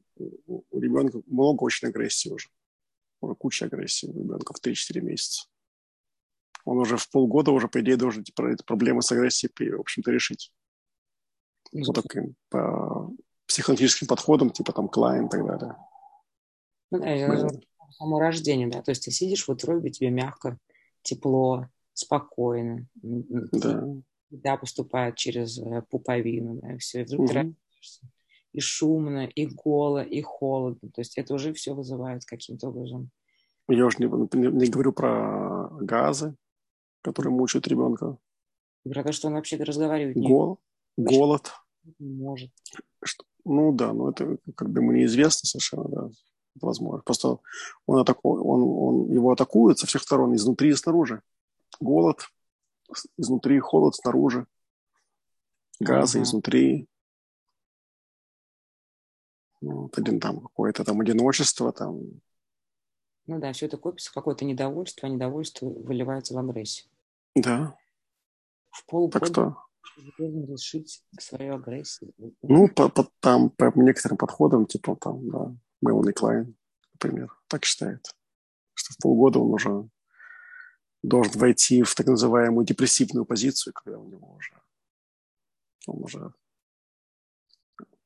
ребенка 0.74 1.22
много 1.26 1.64
очень 1.64 1.88
агрессии 1.88 2.28
уже 2.28 2.50
уже 3.22 3.36
куча 3.36 3.66
агрессии 3.66 4.08
у 4.08 4.14
ребенка 4.14 4.54
в 4.54 4.66
3-4 4.66 5.02
месяца. 5.02 5.48
Он 6.66 6.78
уже 6.80 6.98
в 6.98 7.10
полгода 7.10 7.52
уже, 7.52 7.68
по 7.68 7.80
идее, 7.80 7.96
должен 7.96 8.24
эти 8.24 8.32
проблемы 8.32 9.02
с 9.02 9.12
агрессией, 9.12 9.72
в 9.72 9.80
общем-то, 9.80 10.12
решить. 10.12 10.52
Ну, 11.72 11.86
вот 11.86 11.96
таким 11.96 12.36
по 12.50 13.10
психологическим 13.48 14.08
подходам, 14.08 14.50
типа 14.50 14.74
там 14.74 14.90
Клайн 14.90 15.28
и 15.28 15.30
так 15.30 15.46
далее. 15.46 15.78
Ну, 16.92 17.00
да, 17.00 17.08
это 17.08 17.62
само 17.98 18.20
рождение, 18.20 18.68
да. 18.68 18.82
То 18.82 18.92
есть 18.92 19.06
ты 19.06 19.12
сидишь 19.12 19.48
в 19.48 19.52
утробе, 19.52 19.92
тебе 19.92 20.10
мягко, 20.10 20.58
тепло, 21.02 21.68
спокойно. 21.94 22.86
Да. 22.96 23.84
Да, 24.30 24.58
поступает 24.58 25.16
через 25.16 25.58
э, 25.58 25.82
пуповину, 25.90 26.60
да, 26.62 26.74
и 26.74 26.78
все. 26.80 27.02
И 27.02 27.04
вдруг 27.06 27.22
угу. 27.28 27.34
ты 27.34 27.56
и 28.58 28.60
шумно, 28.60 29.28
и 29.28 29.46
голо, 29.46 30.02
и 30.02 30.20
холодно. 30.24 30.90
То 30.90 31.02
есть 31.02 31.16
это 31.20 31.36
уже 31.36 31.54
все 31.54 31.76
вызывает 31.76 32.26
каким-то 32.26 32.70
образом. 32.70 33.12
Я 33.68 33.86
уже 33.86 34.00
не, 34.00 34.08
не, 34.08 34.48
не 34.48 34.68
говорю 34.68 34.94
про 34.94 35.70
газы, 35.80 36.36
которые 37.02 37.32
мучают 37.32 37.68
ребенка. 37.68 38.18
про 38.84 39.04
то, 39.04 39.12
что 39.12 39.28
он 39.28 39.36
вообще 39.36 39.58
разговаривает 39.58 40.16
не 40.16 40.28
Гол, 40.28 40.60
Голод. 40.98 41.52
Не 42.00 42.16
может. 42.16 42.50
Что, 43.04 43.26
ну 43.46 43.72
да, 43.74 43.94
но 43.94 44.10
это 44.10 44.40
как 44.56 44.72
бы 44.72 44.80
ему 44.80 44.92
неизвестно 44.92 45.48
совершенно, 45.48 45.88
да, 45.88 46.10
возможно. 46.60 47.04
Просто 47.04 47.38
он, 47.86 48.00
атаку, 48.00 48.42
он, 48.42 48.64
он 48.64 49.12
его 49.14 49.32
атакует 49.32 49.78
со 49.78 49.86
всех 49.86 50.02
сторон, 50.02 50.34
изнутри 50.34 50.70
и 50.70 50.74
снаружи. 50.74 51.22
Голод 51.80 52.28
изнутри, 53.18 53.60
холод 53.60 53.94
снаружи. 53.94 54.48
Газы 55.80 56.18
uh-huh. 56.18 56.24
изнутри, 56.24 56.88
вот, 59.62 59.98
один 59.98 60.20
там 60.20 60.42
какое-то 60.42 60.84
там 60.84 61.00
одиночество 61.02 61.72
там. 61.72 62.22
Ну 63.26 63.40
да, 63.40 63.52
все 63.54 63.66
это 63.66 63.78
копится 63.78 64.14
какое-то 64.14 64.46
недовольство, 64.46 65.08
а 65.08 65.12
недовольство 65.12 65.68
выливается 65.68 66.34
в 66.34 66.38
агрессию. 66.38 66.90
Да. 67.36 67.78
В 68.72 68.86
полгода 68.86 69.20
так 69.20 69.28
что... 69.28 69.58
решить 69.98 71.04
свою 71.20 71.56
агрессию. 71.56 72.14
Ну, 72.42 72.70
по, 72.70 72.90
по, 72.90 73.10
там, 73.20 73.50
по 73.50 73.72
некоторым 73.76 74.18
подходам, 74.18 74.66
типа 74.66 74.96
там, 74.96 75.30
да, 75.30 75.56
Мелани 75.82 76.12
Клайн, 76.12 76.56
например, 76.94 77.36
так 77.48 77.66
считает, 77.66 78.16
что 78.74 78.94
в 78.94 78.98
полгода 78.98 79.40
он 79.40 79.54
уже 79.54 79.90
должен 81.04 81.34
войти 81.40 81.84
в 81.84 81.94
так 81.96 82.08
называемую 82.08 82.66
депрессивную 82.66 83.26
позицию, 83.26 83.74
когда 83.74 84.00
у 84.00 84.08
него 84.08 84.36
уже 84.36 84.54
он 85.88 86.04
уже 86.04 86.34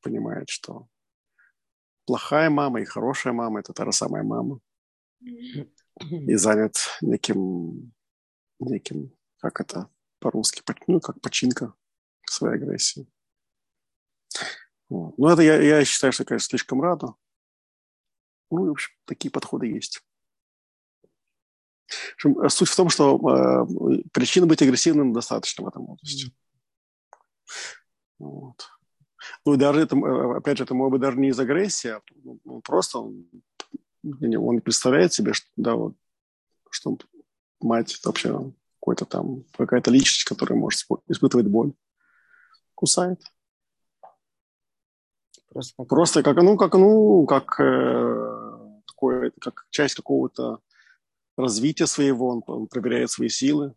понимает, 0.01 0.49
что 0.49 0.87
плохая 2.05 2.49
мама 2.49 2.81
и 2.81 2.85
хорошая 2.85 3.33
мама– 3.33 3.59
это 3.61 3.73
та 3.73 3.85
же 3.85 3.91
самая 3.91 4.23
мама. 4.23 4.59
И 5.19 6.35
занят 6.35 6.77
неким, 7.01 7.93
неким, 8.59 9.11
как 9.37 9.61
это 9.61 9.89
по-русски, 10.19 10.63
ну, 10.87 10.99
как 10.99 11.21
починка 11.21 11.73
своей 12.25 12.55
агрессии. 12.55 13.07
Вот. 14.89 15.17
Ну, 15.17 15.27
это 15.27 15.41
я, 15.41 15.61
я 15.61 15.85
считаю, 15.85 16.11
что, 16.13 16.25
конечно, 16.25 16.49
слишком 16.49 16.81
рано. 16.81 17.15
Ну, 18.49 18.67
в 18.67 18.71
общем, 18.71 18.91
такие 19.05 19.31
подходы 19.31 19.67
есть. 19.67 20.03
В 21.87 22.25
общем, 22.25 22.49
суть 22.49 22.69
в 22.69 22.75
том, 22.75 22.89
что 22.89 23.17
э, 23.17 24.03
причин 24.11 24.47
быть 24.47 24.61
агрессивным 24.61 25.13
достаточно 25.13 25.63
в 25.63 25.67
этом 25.67 25.85
возрасте. 25.85 26.31
Вот. 28.19 28.69
Ну, 29.45 29.57
даже 29.57 29.81
это, 29.81 29.95
э, 29.95 30.37
опять 30.37 30.57
же, 30.57 30.63
это 30.63 30.73
может 30.73 30.91
быть 30.91 31.01
даже 31.01 31.17
не 31.17 31.29
из 31.29 31.39
агрессии, 31.39 31.89
а 31.89 32.01
ну, 32.23 32.61
просто 32.61 32.99
он, 32.99 33.27
он 34.03 34.61
представляет 34.61 35.13
себе, 35.13 35.33
что, 35.33 35.47
да, 35.55 35.75
вот, 35.75 35.95
что 36.69 36.97
мать 37.59 37.99
вообще 38.03 38.53
какой-то 38.79 39.05
там, 39.05 39.43
какая-то 39.57 39.91
личность, 39.91 40.23
которая 40.23 40.57
может 40.57 40.87
испытывать 41.07 41.47
боль, 41.47 41.73
кусает. 42.75 43.21
Просто 45.49 45.73
как, 45.77 45.87
просто 45.87 46.23
как 46.23 46.37
ну, 46.37 46.57
как, 46.57 46.73
ну, 46.75 47.25
как, 47.25 47.59
э, 47.59 48.81
такое, 48.87 49.31
как 49.39 49.67
часть 49.69 49.95
какого-то 49.95 50.61
развития 51.37 51.87
своего, 51.87 52.29
он, 52.29 52.43
он 52.47 52.67
проверяет 52.67 53.11
свои 53.11 53.29
силы. 53.29 53.75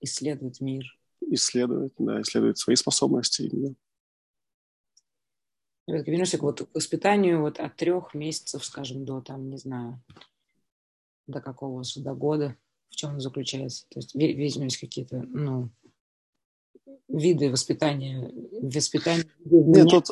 Исследует 0.00 0.60
мир 0.60 0.97
исследовать, 1.20 1.92
да, 1.98 2.20
исследовать 2.22 2.58
свои 2.58 2.76
способности. 2.76 3.42
Именно. 3.42 3.74
Вернемся 5.86 6.38
к 6.38 6.42
вот 6.42 6.68
воспитанию 6.74 7.40
вот 7.40 7.58
от 7.58 7.76
трех 7.76 8.12
месяцев, 8.14 8.64
скажем, 8.64 9.04
до 9.04 9.20
там, 9.22 9.48
не 9.48 9.56
знаю, 9.56 10.02
до 11.26 11.40
какого 11.40 11.82
до 11.96 12.14
года, 12.14 12.56
в 12.90 12.96
чем 12.96 13.14
он 13.14 13.20
заключается. 13.20 13.86
То 13.88 14.00
есть, 14.00 14.14
видимо, 14.14 14.64
есть 14.64 14.78
какие-то, 14.78 15.22
ну, 15.22 15.70
виды 17.08 17.50
воспитания, 17.50 18.30
воспитания. 18.60 19.24
Нет, 19.44 19.88
тут 19.88 20.10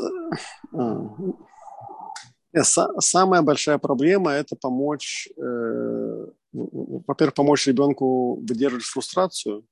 э, 2.55 2.63
самая 2.63 3.43
большая 3.43 3.79
проблема– 3.79 4.31
это 4.33 4.57
помочь, 4.57 5.29
э, 5.37 6.27
во-первых, 6.53 7.35
помочь 7.35 7.67
ребенку 7.67 8.37
выдерживать 8.37 8.85
фрустрацию, 8.85 9.65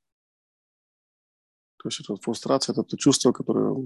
то 1.85 1.89
есть 1.89 2.01
это 2.01 2.17
фрустрация, 2.17 2.73
это 2.73 2.83
то 2.83 2.97
чувство, 2.97 3.31
которое 3.33 3.77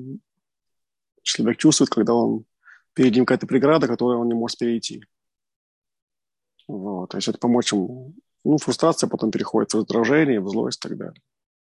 человек 1.22 1.58
чувствует, 1.58 1.90
когда 1.90 2.14
он 2.14 2.44
перед 2.92 3.12
ним 3.12 3.26
какая-то 3.26 3.48
преграда, 3.48 3.88
которую 3.88 4.20
он 4.20 4.28
не 4.28 4.34
может 4.34 4.56
перейти. 4.56 5.02
Вот. 6.68 7.10
То 7.10 7.16
есть 7.16 7.26
это 7.26 7.38
помочь 7.38 7.72
ему. 7.72 8.14
Ну, 8.44 8.56
фрустрация 8.58 9.08
потом 9.08 9.32
переходит 9.32 9.72
в 9.72 9.78
раздражение, 9.78 10.40
в 10.40 10.48
злость 10.48 10.78
и 10.78 10.88
так 10.88 10.96
далее, 10.96 11.20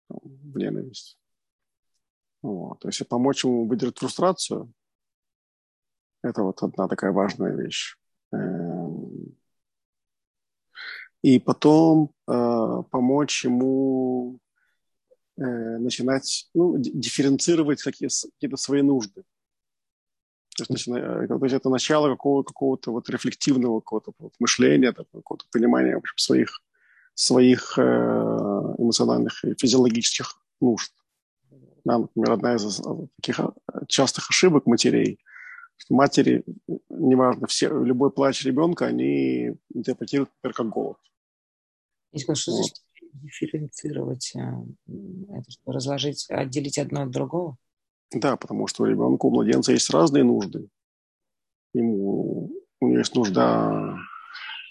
в 0.10 0.58
ненависть. 0.58 1.20
Вот. 2.42 2.80
То 2.80 2.88
есть 2.88 3.08
помочь 3.08 3.44
ему 3.44 3.68
выдержать 3.68 4.00
фрустрацию, 4.00 4.74
это 6.24 6.42
вот 6.42 6.63
одна 6.63 6.88
такая 6.88 7.12
важная 7.12 7.56
вещь. 7.56 7.96
Эм. 8.32 9.38
и 11.22 11.40
потом 11.40 12.12
э, 12.28 12.84
помочь 12.90 13.46
ему 13.46 14.40
начинать 15.38 16.50
ну, 16.54 16.78
дифференцировать 16.78 17.82
какие, 17.82 18.10
какие-то 18.10 18.58
свои 18.58 18.82
нужды. 18.82 19.24
То 20.56 20.66
есть, 20.70 20.88
э, 20.88 21.28
то 21.28 21.40
есть 21.42 21.56
это 21.56 21.70
начало 21.70 22.10
какого- 22.10 22.44
какого-то 22.44 22.92
вот 22.92 23.10
рефлективного 23.10 23.80
какого-то 23.80 24.13
вот 24.20 24.34
мышления, 24.40 24.94
какого-то 24.94 25.46
понимания 25.52 25.96
в 25.96 26.00
общем, 26.00 26.18
своих, 26.18 26.62
своих 27.16 27.78
э, 27.78 27.82
эмоциональных 27.82 29.44
и 29.46 29.56
физиологических 29.60 30.40
нужд. 30.62 30.94
Да, 31.86 31.98
например, 31.98 32.32
одна 32.32 32.56
из 32.56 32.82
таких 33.18 33.40
э, 33.40 33.50
частых 33.88 34.30
ошибок 34.30 34.68
матерей, 34.68 35.20
что 35.78 35.96
матери, 35.96 36.44
неважно, 36.90 37.48
все, 37.48 37.68
любой 37.68 38.12
плач 38.12 38.46
ребенка, 38.46 38.86
они 38.86 39.56
интерпретируют, 39.74 40.30
например, 40.36 40.54
как 40.54 40.70
голод. 40.70 40.98
что 42.36 42.52
вот. 42.52 42.72
Дифференцировать? 43.13 44.34
Это 44.36 45.51
что, 45.51 45.72
разложить, 45.72 46.25
отделить 46.29 46.77
одно 46.77 47.03
от 47.03 47.12
другого? 47.12 47.58
Да, 48.13 48.38
потому 48.38 48.67
что 48.67 48.84
у 48.84 48.86
ребенка, 48.86 49.25
у 49.25 49.32
младенца 49.32 49.72
есть 49.72 49.89
разные 49.89 50.24
нужды. 50.24 50.67
Ему, 51.74 52.51
у 52.79 52.88
него 52.88 52.98
есть 53.00 53.15
нужда 53.15 53.98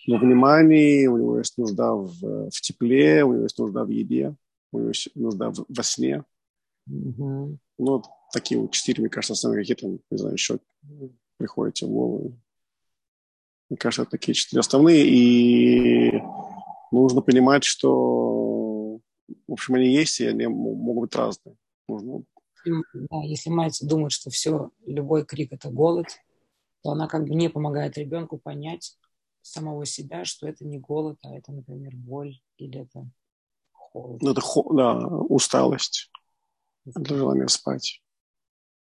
во 0.06 0.18
внимании, 0.18 1.06
у 1.06 1.16
него 1.16 1.38
есть 1.38 1.58
нужда 1.58 1.94
в, 1.94 2.50
в 2.50 2.60
тепле, 2.60 3.24
у 3.24 3.32
него 3.32 3.42
есть 3.44 3.58
нужда 3.58 3.84
в 3.84 3.88
еде, 3.88 4.34
у 4.72 4.78
него 4.78 4.88
есть 4.88 5.08
нужда 5.14 5.50
в, 5.50 5.64
во 5.68 5.82
сне. 5.82 6.24
Mm-hmm. 6.88 7.56
Ну, 7.78 8.02
такие 8.32 8.60
вот 8.60 8.72
четыре, 8.72 9.00
мне 9.02 9.10
кажется, 9.10 9.32
основные 9.34 9.62
какие-то, 9.62 9.88
не 9.88 10.18
знаю, 10.18 10.34
еще 10.34 10.58
приходят 11.36 11.78
в 11.78 11.88
голову. 11.88 12.38
Мне 13.68 13.76
кажется, 13.76 14.02
это 14.02 14.12
такие 14.12 14.34
четыре 14.34 14.60
основные, 14.60 15.04
и 15.06 16.22
нужно 16.90 17.22
понимать, 17.22 17.64
что, 17.64 17.88
в 19.46 19.52
общем, 19.52 19.74
они 19.74 19.92
есть, 19.92 20.20
и 20.20 20.26
они 20.26 20.46
могут 20.46 21.10
быть 21.10 21.16
разные. 21.16 21.56
Нужно 21.88 22.24
да, 22.64 23.22
если 23.24 23.50
мать 23.50 23.78
думает, 23.82 24.12
что 24.12 24.30
все, 24.30 24.70
любой 24.86 25.24
крик– 25.24 25.52
это 25.52 25.70
голод, 25.70 26.06
то 26.82 26.90
она 26.90 27.08
как 27.08 27.24
бы 27.24 27.34
не 27.34 27.48
помогает 27.48 27.98
ребенку 27.98 28.38
понять 28.38 28.96
самого 29.40 29.84
себя, 29.84 30.24
что 30.24 30.46
это 30.46 30.64
не 30.64 30.78
голод, 30.78 31.18
а 31.24 31.34
это, 31.34 31.52
например, 31.52 31.92
боль 31.96 32.40
или 32.58 32.80
это 32.80 33.08
холод. 33.72 34.22
Ну, 34.22 34.30
это 34.30 34.40
да, 34.74 35.06
усталость, 35.06 36.10
это 36.86 37.14
желание 37.14 37.48
спать. 37.48 38.02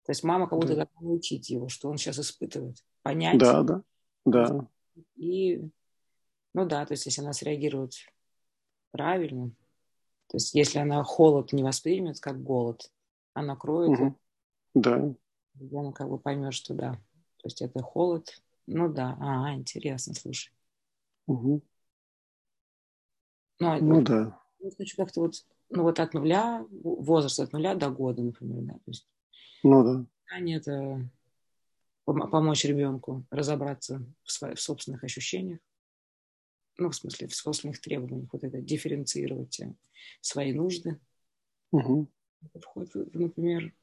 То 0.06 0.12
есть 0.12 0.24
мама 0.24 0.48
как 0.48 0.60
будто 0.60 0.76
да. 0.76 0.86
должна 0.86 1.02
научить 1.02 1.50
его, 1.50 1.68
что 1.68 1.90
он 1.90 1.98
сейчас 1.98 2.20
испытывает, 2.20 2.78
понять. 3.02 3.40
Да, 3.40 3.64
да, 3.64 3.82
да. 4.26 4.68
И, 5.16 5.68
ну 6.54 6.66
да, 6.66 6.86
то 6.86 6.94
есть 6.94 7.08
если 7.08 7.22
она 7.22 7.34
среагирует 7.34 7.94
правильно, 8.92 9.52
то 10.36 10.38
есть 10.38 10.54
если 10.54 10.80
она 10.80 11.02
холод 11.02 11.54
не 11.54 11.64
воспримет 11.64 12.20
как 12.20 12.44
голод, 12.44 12.92
а 13.34 13.42
накроет. 13.42 13.98
Угу. 13.98 14.20
Да. 14.74 15.16
Ребенок 15.58 15.96
как 15.96 16.10
бы 16.10 16.20
поймет, 16.20 16.54
что 16.54 16.74
да. 16.74 16.96
То 17.38 17.46
есть 17.46 17.62
это 17.62 17.82
холод. 17.82 18.44
Ну 18.68 18.92
да. 18.92 19.18
А, 19.22 19.54
интересно, 19.54 20.14
слушай. 20.14 20.52
Угу. 21.28 21.62
Ну, 23.60 23.82
ну 23.82 24.02
да. 24.02 24.38
Хочу 24.78 24.98
как-то 24.98 25.22
вот, 25.22 25.36
ну 25.70 25.84
вот 25.84 26.02
от 26.02 26.14
нуля, 26.14 26.68
возраст 26.70 27.40
от 27.40 27.54
нуля 27.54 27.74
до 27.74 27.90
года, 27.90 28.22
например, 28.22 28.64
да. 28.64 28.74
То 28.74 28.88
есть, 28.88 29.08
ну 29.64 29.86
да. 29.86 30.06
Это 30.54 31.10
помочь 32.04 32.66
ребенку 32.66 33.24
разобраться 33.30 34.06
в, 34.24 34.32
своих, 34.34 34.58
в 34.58 34.62
собственных 34.62 35.06
ощущениях, 35.06 35.60
ну, 36.78 36.90
в 36.90 36.96
смысле, 36.96 37.28
в 37.28 37.36
собственных 37.36 37.80
требованиях, 37.80 38.32
вот 38.32 38.44
это 38.44 38.62
дифференцировать 38.62 39.60
э, 39.60 39.74
свои 40.22 40.54
нужды. 40.54 41.00
Угу 41.72 42.10
входит, 42.62 43.14
например, 43.14 43.74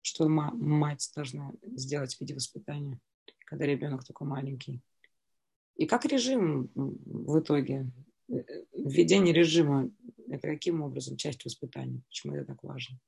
что 0.00 0.28
мать 0.28 1.10
должна 1.14 1.52
сделать 1.62 2.14
в 2.14 2.20
виде 2.20 2.34
воспитания, 2.34 3.00
когда 3.46 3.66
ребенок 3.66 4.04
только 4.04 4.24
маленький. 4.24 4.82
И 5.76 5.86
как 5.86 6.04
режим 6.04 6.70
в 6.74 7.40
итоге, 7.40 7.90
э, 8.28 8.42
введение 8.76 9.32
режима, 9.32 9.90
это 10.28 10.48
каким 10.48 10.82
образом 10.82 11.16
часть 11.16 11.44
воспитания? 11.44 12.02
Почему 12.08 12.34
это 12.34 12.46
так 12.46 12.62
важно? 12.62 12.98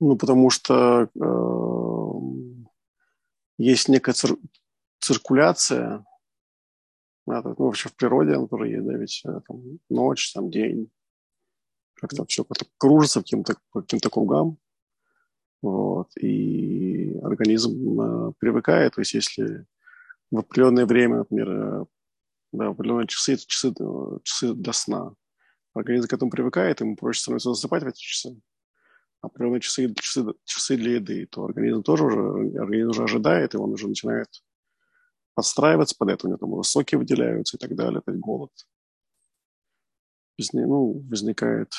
Ну, 0.00 0.16
потому 0.16 0.50
что 0.50 1.08
э, 1.14 1.32
есть 3.56 3.88
некая 3.88 4.12
циркуляция, 5.00 6.04
да, 7.26 7.42
ну, 7.42 7.54
вообще 7.58 7.88
в 7.88 7.96
природе, 7.96 8.34
которая 8.34 8.70
есть, 8.70 8.86
да, 8.86 8.94
ведь 8.96 9.22
э, 9.26 9.40
там, 9.46 9.78
ночь, 9.90 10.32
там, 10.32 10.50
день, 10.50 10.90
как-то 11.94 12.24
все 12.26 12.44
кружится 12.78 13.20
каким-то, 13.20 13.56
каким-то 13.72 14.10
кругам. 14.10 14.58
Вот, 15.60 16.16
и 16.16 17.18
организм 17.22 18.00
э, 18.00 18.32
привыкает, 18.38 18.94
то 18.94 19.00
есть 19.00 19.14
если 19.14 19.66
в 20.30 20.38
определенное 20.38 20.86
время, 20.86 21.18
например, 21.18 21.50
э, 21.50 21.84
да, 22.52 22.68
в 22.68 22.70
определенные 22.70 23.08
часы, 23.08 23.34
это 23.34 23.42
часы, 23.46 23.74
э, 23.78 24.18
часы 24.22 24.54
до 24.54 24.72
сна, 24.72 25.14
организм 25.74 26.08
к 26.08 26.12
этому 26.12 26.30
привыкает, 26.30 26.80
ему 26.80 26.96
проще 26.96 27.20
становится 27.20 27.50
засыпать 27.50 27.82
в 27.82 27.88
эти 27.88 28.00
часы. 28.00 28.40
А 29.20 29.26
определенные 29.26 29.60
часы, 29.60 29.92
часы, 29.94 30.24
часы 30.44 30.76
для 30.76 30.94
еды, 30.94 31.26
то 31.26 31.44
организм 31.44 31.82
тоже 31.82 32.04
уже, 32.04 32.58
организм 32.60 32.90
уже 32.90 33.02
ожидает, 33.02 33.54
и 33.54 33.58
он 33.58 33.72
уже 33.72 33.88
начинает 33.88 34.28
подстраиваться 35.38 35.94
под 35.96 36.10
это, 36.10 36.26
у 36.26 36.30
него 36.30 36.38
там 36.38 36.62
соки 36.64 36.96
выделяются 36.96 37.56
и 37.56 37.60
так 37.60 37.76
далее, 37.76 38.00
то 38.04 38.10
есть 38.10 38.20
голод 38.20 38.50
ну, 40.52 41.04
возникает 41.08 41.72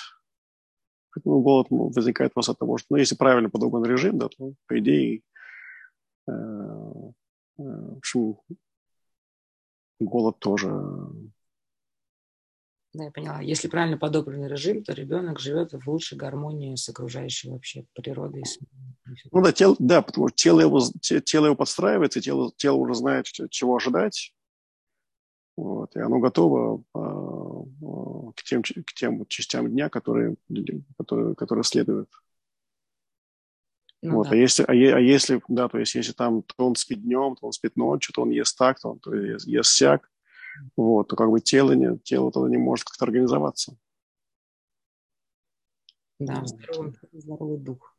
ну, 1.26 1.42
голод 1.42 1.68
возникает 1.70 2.34
просто 2.34 2.54
от 2.54 2.60
того, 2.60 2.78
что, 2.78 2.88
ну, 2.92 2.96
если 2.96 3.16
правильно 3.16 3.50
подобран 3.50 3.84
режим, 3.84 4.18
да, 4.18 4.30
то, 4.30 4.54
по 4.66 4.80
идее, 4.80 5.24
э, 6.26 6.32
э, 6.32 7.12
в 7.58 7.98
общем, 7.98 8.38
голод 10.00 10.40
тоже. 10.40 10.70
Да, 13.00 13.06
я 13.06 13.12
поняла. 13.12 13.42
Если 13.42 13.70
правильно 13.70 13.98
подобранный 13.98 14.50
режим, 14.50 14.84
то 14.84 14.92
ребенок 14.94 15.40
живет 15.40 15.72
в 15.72 15.90
лучшей 15.90 16.18
гармонии 16.18 16.76
с 16.76 16.90
окружающей 16.90 17.50
вообще 17.50 17.86
природой. 17.94 18.44
Ну 19.32 19.42
да, 19.42 19.54
тело, 19.54 19.76
да, 19.80 20.02
потому 20.02 20.28
что 20.28 20.36
тело 20.36 20.60
его, 20.60 20.82
тело 21.02 21.46
его 21.46 21.56
подстраивается, 21.56 22.20
тело, 22.20 22.52
тело 22.58 22.76
уже 22.76 22.96
знает, 22.96 23.26
чего 23.26 23.78
ожидать, 23.78 24.34
вот, 25.56 25.96
и 25.96 26.00
оно 26.00 26.20
готово 26.20 26.84
а, 26.94 27.02
к 28.34 28.44
тем, 28.44 28.64
к 28.64 28.94
тем 28.94 29.26
частям 29.28 29.70
дня, 29.70 29.90
которые, 29.90 30.36
которые, 30.98 31.36
которые 31.36 31.64
следуют. 31.64 32.10
Ну, 34.02 34.16
вот, 34.16 34.30
да. 34.30 34.36
а, 34.36 34.36
если, 34.36 34.64
а, 34.64 34.72
а 34.72 35.00
если, 35.00 35.42
да, 35.50 35.68
то 35.68 35.78
есть 35.78 35.96
если 35.96 36.14
там 36.14 36.44
то 36.44 36.66
он 36.66 36.76
спит 36.76 37.02
днем, 37.02 37.36
то 37.36 37.48
он 37.48 37.52
спит 37.52 37.76
ночью, 37.76 38.14
то 38.14 38.22
он 38.22 38.30
ест 38.30 38.58
так, 38.58 38.80
то 38.80 38.92
он 38.92 39.00
то 39.00 39.14
ест, 39.14 39.48
ест 39.48 39.72
сяк, 39.72 40.09
вот, 40.76 41.08
то 41.08 41.16
как 41.16 41.30
бы 41.30 41.40
тело, 41.40 41.72
не, 41.72 41.98
тело 42.00 42.32
тогда 42.32 42.50
не 42.50 42.58
может 42.58 42.86
как-то 42.86 43.06
организоваться. 43.06 43.78
Да, 46.20 46.44
здоровый, 46.46 46.94
здоровый 47.14 47.58
дух. 47.58 47.96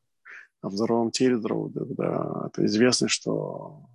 А 0.61 0.69
в 0.69 0.73
здоровом 0.73 1.11
теле 1.11 1.39
здоровый 1.39 1.73
дух, 1.73 1.89
да. 1.97 2.49
Это 2.49 2.67
известно, 2.67 3.09
что 3.09 3.87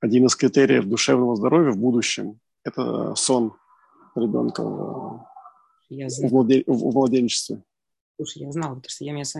один 0.00 0.26
из 0.26 0.34
критериев 0.34 0.86
душевного 0.86 1.36
здоровья 1.36 1.70
в 1.70 1.78
будущем– 1.78 2.40
это 2.64 3.14
сон 3.14 3.56
ребенка 4.16 4.62
в, 4.62 5.26
я 5.88 6.08
в, 6.08 6.32
младен... 6.32 6.64
в 6.66 6.92
младенчестве. 6.92 7.62
Слушай, 8.16 8.42
я 8.42 8.52
знала, 8.52 8.74
потому 8.74 8.90
что 8.90 9.04
я 9.04 9.12
меня 9.12 9.24
с 9.24 9.34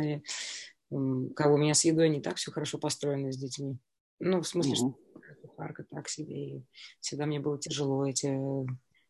как 1.34 1.48
бы 1.48 1.54
у 1.54 1.58
меня 1.58 1.74
с 1.74 1.84
едой 1.84 2.08
не 2.08 2.20
так 2.20 2.36
все 2.36 2.52
хорошо 2.52 2.78
построено 2.78 3.32
с 3.32 3.36
детьми. 3.36 3.78
Ну, 4.20 4.42
в 4.42 4.46
смысле, 4.46 4.72
угу. 4.72 4.76
что 4.76 5.20
кухарка 5.48 5.84
так 5.84 6.08
себе. 6.08 6.56
И 6.56 6.64
всегда 7.00 7.26
мне 7.26 7.40
было 7.40 7.58
тяжело 7.58 8.06
эти 8.06 8.38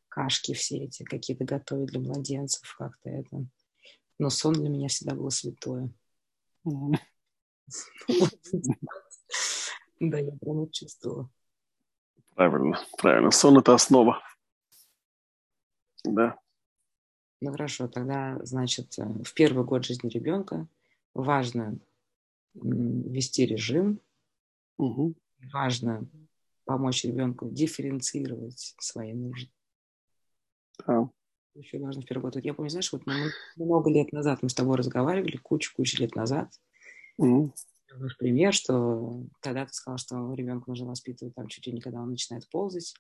кашки 0.09 0.55
все 0.55 0.85
эти 0.85 1.03
какие-то 1.03 1.45
готовить 1.45 1.89
для 1.89 2.01
младенцев, 2.01 2.75
как-то 2.77 3.11
это. 3.11 3.47
Но 4.19 4.31
сон 4.31 4.55
для 4.55 4.69
меня 4.69 4.89
всегда 4.89 5.15
было 5.15 5.31
святое. 5.31 5.91
Да, 10.01 10.19
я 10.19 10.33
прям 10.33 10.69
чувствовала. 10.71 11.31
Правильно, 12.35 12.79
правильно. 12.99 13.31
Сон– 13.31 13.59
это 13.61 13.75
основа. 13.75 14.21
Да. 16.03 16.39
Ну 17.41 17.53
хорошо, 17.53 17.89
тогда, 17.89 18.39
значит, 18.43 18.99
э, 18.99 19.05
в 19.05 19.33
первый 19.35 19.65
год 19.65 19.85
жизни 19.85 20.09
ребенка 20.09 20.67
важно 21.15 21.79
вести 22.55 23.47
режим, 23.47 24.01
угу. 24.77 25.15
важно 25.53 26.07
помочь 26.65 27.05
ребенку 27.05 27.49
дифференцировать 27.51 28.75
свои 28.79 29.13
нужды. 29.13 29.51
Да. 30.87 31.09
Еще 31.55 31.79
важно 31.79 32.03
в 32.03 32.21
год. 32.21 32.37
Я 32.45 32.53
помню, 32.53 32.69
знаешь, 32.69 32.93
вот 32.93 33.03
много 33.57 33.91
лет 33.91 34.13
назад 34.13 34.43
мы 34.43 34.49
с 34.49 34.55
тобой 34.55 34.77
разговаривали, 34.77 35.37
кучу-кучу 35.37 36.01
лет 36.01 36.17
назад. 36.17 36.51
Угу. 37.17 37.55
пример, 38.19 38.53
что 38.53 39.25
тогда 39.41 39.65
ты 39.67 39.73
сказал, 39.73 39.99
что 39.99 40.35
ребенку 40.35 40.71
нужно 40.71 40.87
воспитывать 40.87 41.35
там 41.35 41.47
чуть 41.47 41.67
ли 41.67 41.73
не 41.73 41.81
когда 41.81 42.01
он 42.01 42.11
начинает 42.11 42.49
ползать, 42.51 42.95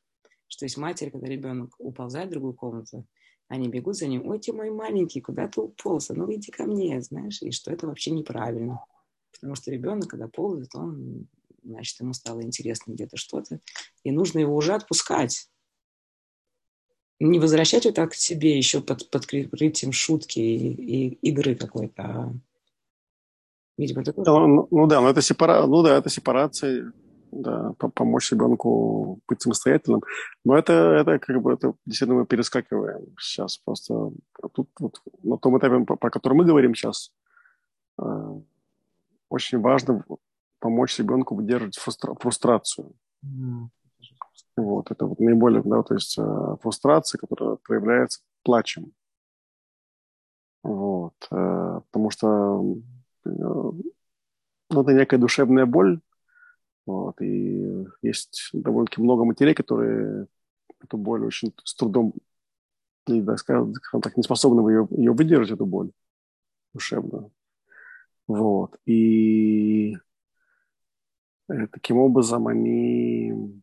что 0.46 0.64
есть 0.64 0.76
матери, 0.76 1.10
когда 1.10 1.26
ребенок 1.26 1.74
уползает 1.78 2.28
в 2.28 2.32
другую 2.32 2.54
комнату, 2.54 3.04
они 3.48 3.68
бегут 3.68 3.96
за 3.96 4.06
ним, 4.06 4.26
ой, 4.26 4.38
ты 4.38 4.52
мой 4.52 4.70
маленький, 4.70 5.20
куда 5.20 5.48
ты 5.48 5.60
уполз? 5.60 6.10
Ну, 6.10 6.32
иди 6.32 6.50
ко 6.50 6.64
мне, 6.64 7.00
знаешь, 7.02 7.42
и 7.42 7.50
что 7.50 7.72
это 7.72 7.86
вообще 7.88 8.12
неправильно. 8.12 8.84
Потому 9.32 9.56
что 9.56 9.72
ребенок, 9.72 10.08
когда 10.08 10.28
ползает, 10.28 10.74
он, 10.74 11.26
значит, 11.64 12.00
ему 12.00 12.12
стало 12.12 12.42
интересно 12.42 12.92
где-то 12.92 13.16
что-то, 13.16 13.60
и 14.02 14.10
нужно 14.10 14.38
его 14.38 14.54
уже 14.54 14.74
отпускать. 14.74 15.48
Не 17.20 17.38
возвращать 17.38 17.84
вот 17.84 17.94
так 17.94 18.10
к 18.10 18.14
себе 18.14 18.56
еще 18.56 18.80
под, 18.80 19.10
под 19.10 19.26
прикрытием 19.26 19.92
шутки 19.92 20.40
и, 20.40 20.72
и 20.72 21.08
игры 21.28 21.54
какой-то, 21.54 22.02
а 22.02 22.32
Видимо, 23.76 24.04
такое. 24.04 24.24
Ну, 24.24 24.68
ну 24.70 24.86
да, 24.86 25.00
но 25.00 25.08
это 25.08 25.20
сепара... 25.20 25.66
ну 25.66 25.82
да, 25.82 25.98
это 25.98 26.08
сепарация 26.08 26.92
да, 27.32 27.72
помочь 27.72 28.30
ребенку 28.30 29.20
быть 29.26 29.42
самостоятельным. 29.42 30.02
Но 30.44 30.56
это, 30.56 30.72
это 30.72 31.18
как 31.18 31.42
бы 31.42 31.52
это 31.52 31.74
действительно 31.84 32.20
мы 32.20 32.26
перескакиваем 32.26 33.06
сейчас 33.18 33.58
просто 33.58 34.12
тут 34.52 34.68
вот, 34.78 35.00
на 35.22 35.38
том 35.38 35.58
этапе, 35.58 35.84
по, 35.84 35.96
по 35.96 36.10
которому 36.10 36.42
мы 36.42 36.48
говорим 36.48 36.74
сейчас, 36.74 37.12
э, 38.00 38.04
очень 39.28 39.60
важно 39.60 40.04
помочь 40.64 40.98
ребенку 40.98 41.34
выдерживать 41.34 41.76
фрустра- 41.76 42.18
фрустрацию. 42.18 42.94
Mm. 43.22 43.68
Вот, 44.56 44.90
это 44.90 45.04
вот 45.04 45.20
наиболее, 45.20 45.62
да, 45.62 45.82
то 45.82 45.92
есть 45.92 46.16
э, 46.16 46.56
фрустрация, 46.62 47.18
которая 47.18 47.56
проявляется 47.56 48.20
плачем. 48.42 48.92
Вот, 50.62 51.12
э, 51.30 51.80
потому 51.90 52.08
что 52.08 52.62
э, 53.26 53.28
ну, 53.28 53.82
это 54.70 54.94
некая 54.94 55.18
душевная 55.18 55.66
боль, 55.66 56.00
вот, 56.86 57.20
и 57.20 57.84
есть 58.00 58.48
довольно-таки 58.54 59.02
много 59.02 59.26
матерей, 59.26 59.54
которые 59.54 60.28
эту 60.82 60.96
боль 60.96 61.26
очень 61.26 61.52
с 61.62 61.74
трудом, 61.74 62.14
и, 63.06 63.20
да, 63.20 63.36
скажем 63.36 63.74
так, 64.02 64.16
не 64.16 64.22
способны 64.22 64.66
ее, 64.70 64.88
ее 64.92 65.12
выдержать, 65.12 65.50
эту 65.50 65.66
боль 65.66 65.90
душевную. 66.72 67.30
Вот. 68.26 68.78
И 68.86 69.98
таким 71.46 71.98
образом 71.98 72.46
они 72.48 73.62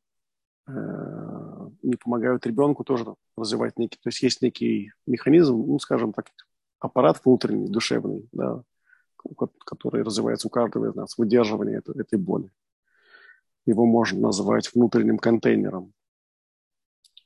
э, 0.67 1.69
не 1.83 1.95
помогают 1.95 2.45
ребенку 2.45 2.83
тоже 2.83 3.15
развивать 3.37 3.77
некий, 3.79 3.97
то 4.01 4.09
есть 4.09 4.21
есть 4.21 4.41
некий 4.41 4.91
механизм, 5.07 5.55
ну, 5.55 5.79
скажем 5.79 6.13
так, 6.13 6.27
аппарат 6.79 7.21
внутренний, 7.23 7.67
душевный, 7.67 8.27
да, 8.31 8.63
который 9.65 10.03
развивается 10.03 10.47
у 10.47 10.51
каждого 10.51 10.89
из 10.89 10.95
нас, 10.95 11.17
выдерживание 11.17 11.77
этой, 11.77 11.99
этой 11.99 12.17
боли 12.17 12.51
его 13.65 13.85
можно 13.85 14.19
назвать 14.19 14.73
внутренним 14.73 15.17
контейнером. 15.17 15.93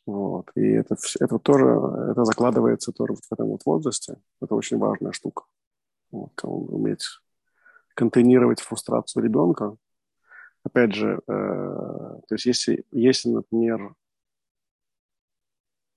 Вот. 0.06 0.52
И 0.56 0.62
это, 0.62 0.96
это 1.20 1.40
тоже, 1.40 1.66
это 2.12 2.26
закладывается 2.26 2.92
тоже 2.92 3.16
в 3.16 3.32
этом 3.32 3.48
вот 3.48 3.66
возрасте. 3.66 4.18
Это 4.42 4.56
очень 4.56 4.78
важная 4.78 5.12
штука. 5.12 5.44
Вот, 6.12 6.40
уметь 6.44 7.06
контейнировать 7.96 8.62
фрустрацию 8.62 9.24
ребенка. 9.24 9.76
Опять 10.66 10.94
же, 10.96 11.22
э, 11.28 11.32
то 11.32 12.32
есть 12.32 12.46
если, 12.48 12.84
если 12.92 13.30
например, 13.30 13.94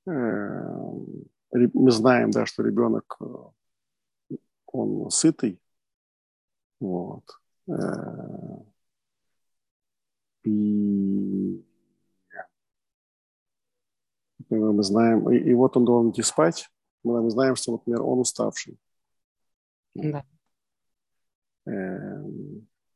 э, 0.06 0.62
мы 1.72 1.90
знаем, 1.90 2.30
да, 2.30 2.44
что 2.44 2.62
ребенок, 2.62 3.16
э, 3.18 4.34
он 4.66 5.10
сытый, 5.10 5.58
вот, 6.80 7.24
э, 7.66 7.72
и 10.44 11.64
мы 14.50 14.82
знаем, 14.82 15.30
и, 15.30 15.38
и 15.38 15.54
вот 15.54 15.78
он 15.78 15.86
должен 15.86 16.10
идти 16.10 16.22
спать, 16.22 16.70
мы 17.04 17.30
знаем, 17.30 17.56
что, 17.56 17.72
например, 17.72 18.02
он 18.02 18.18
уставший. 18.18 18.78
Да. 19.94 20.26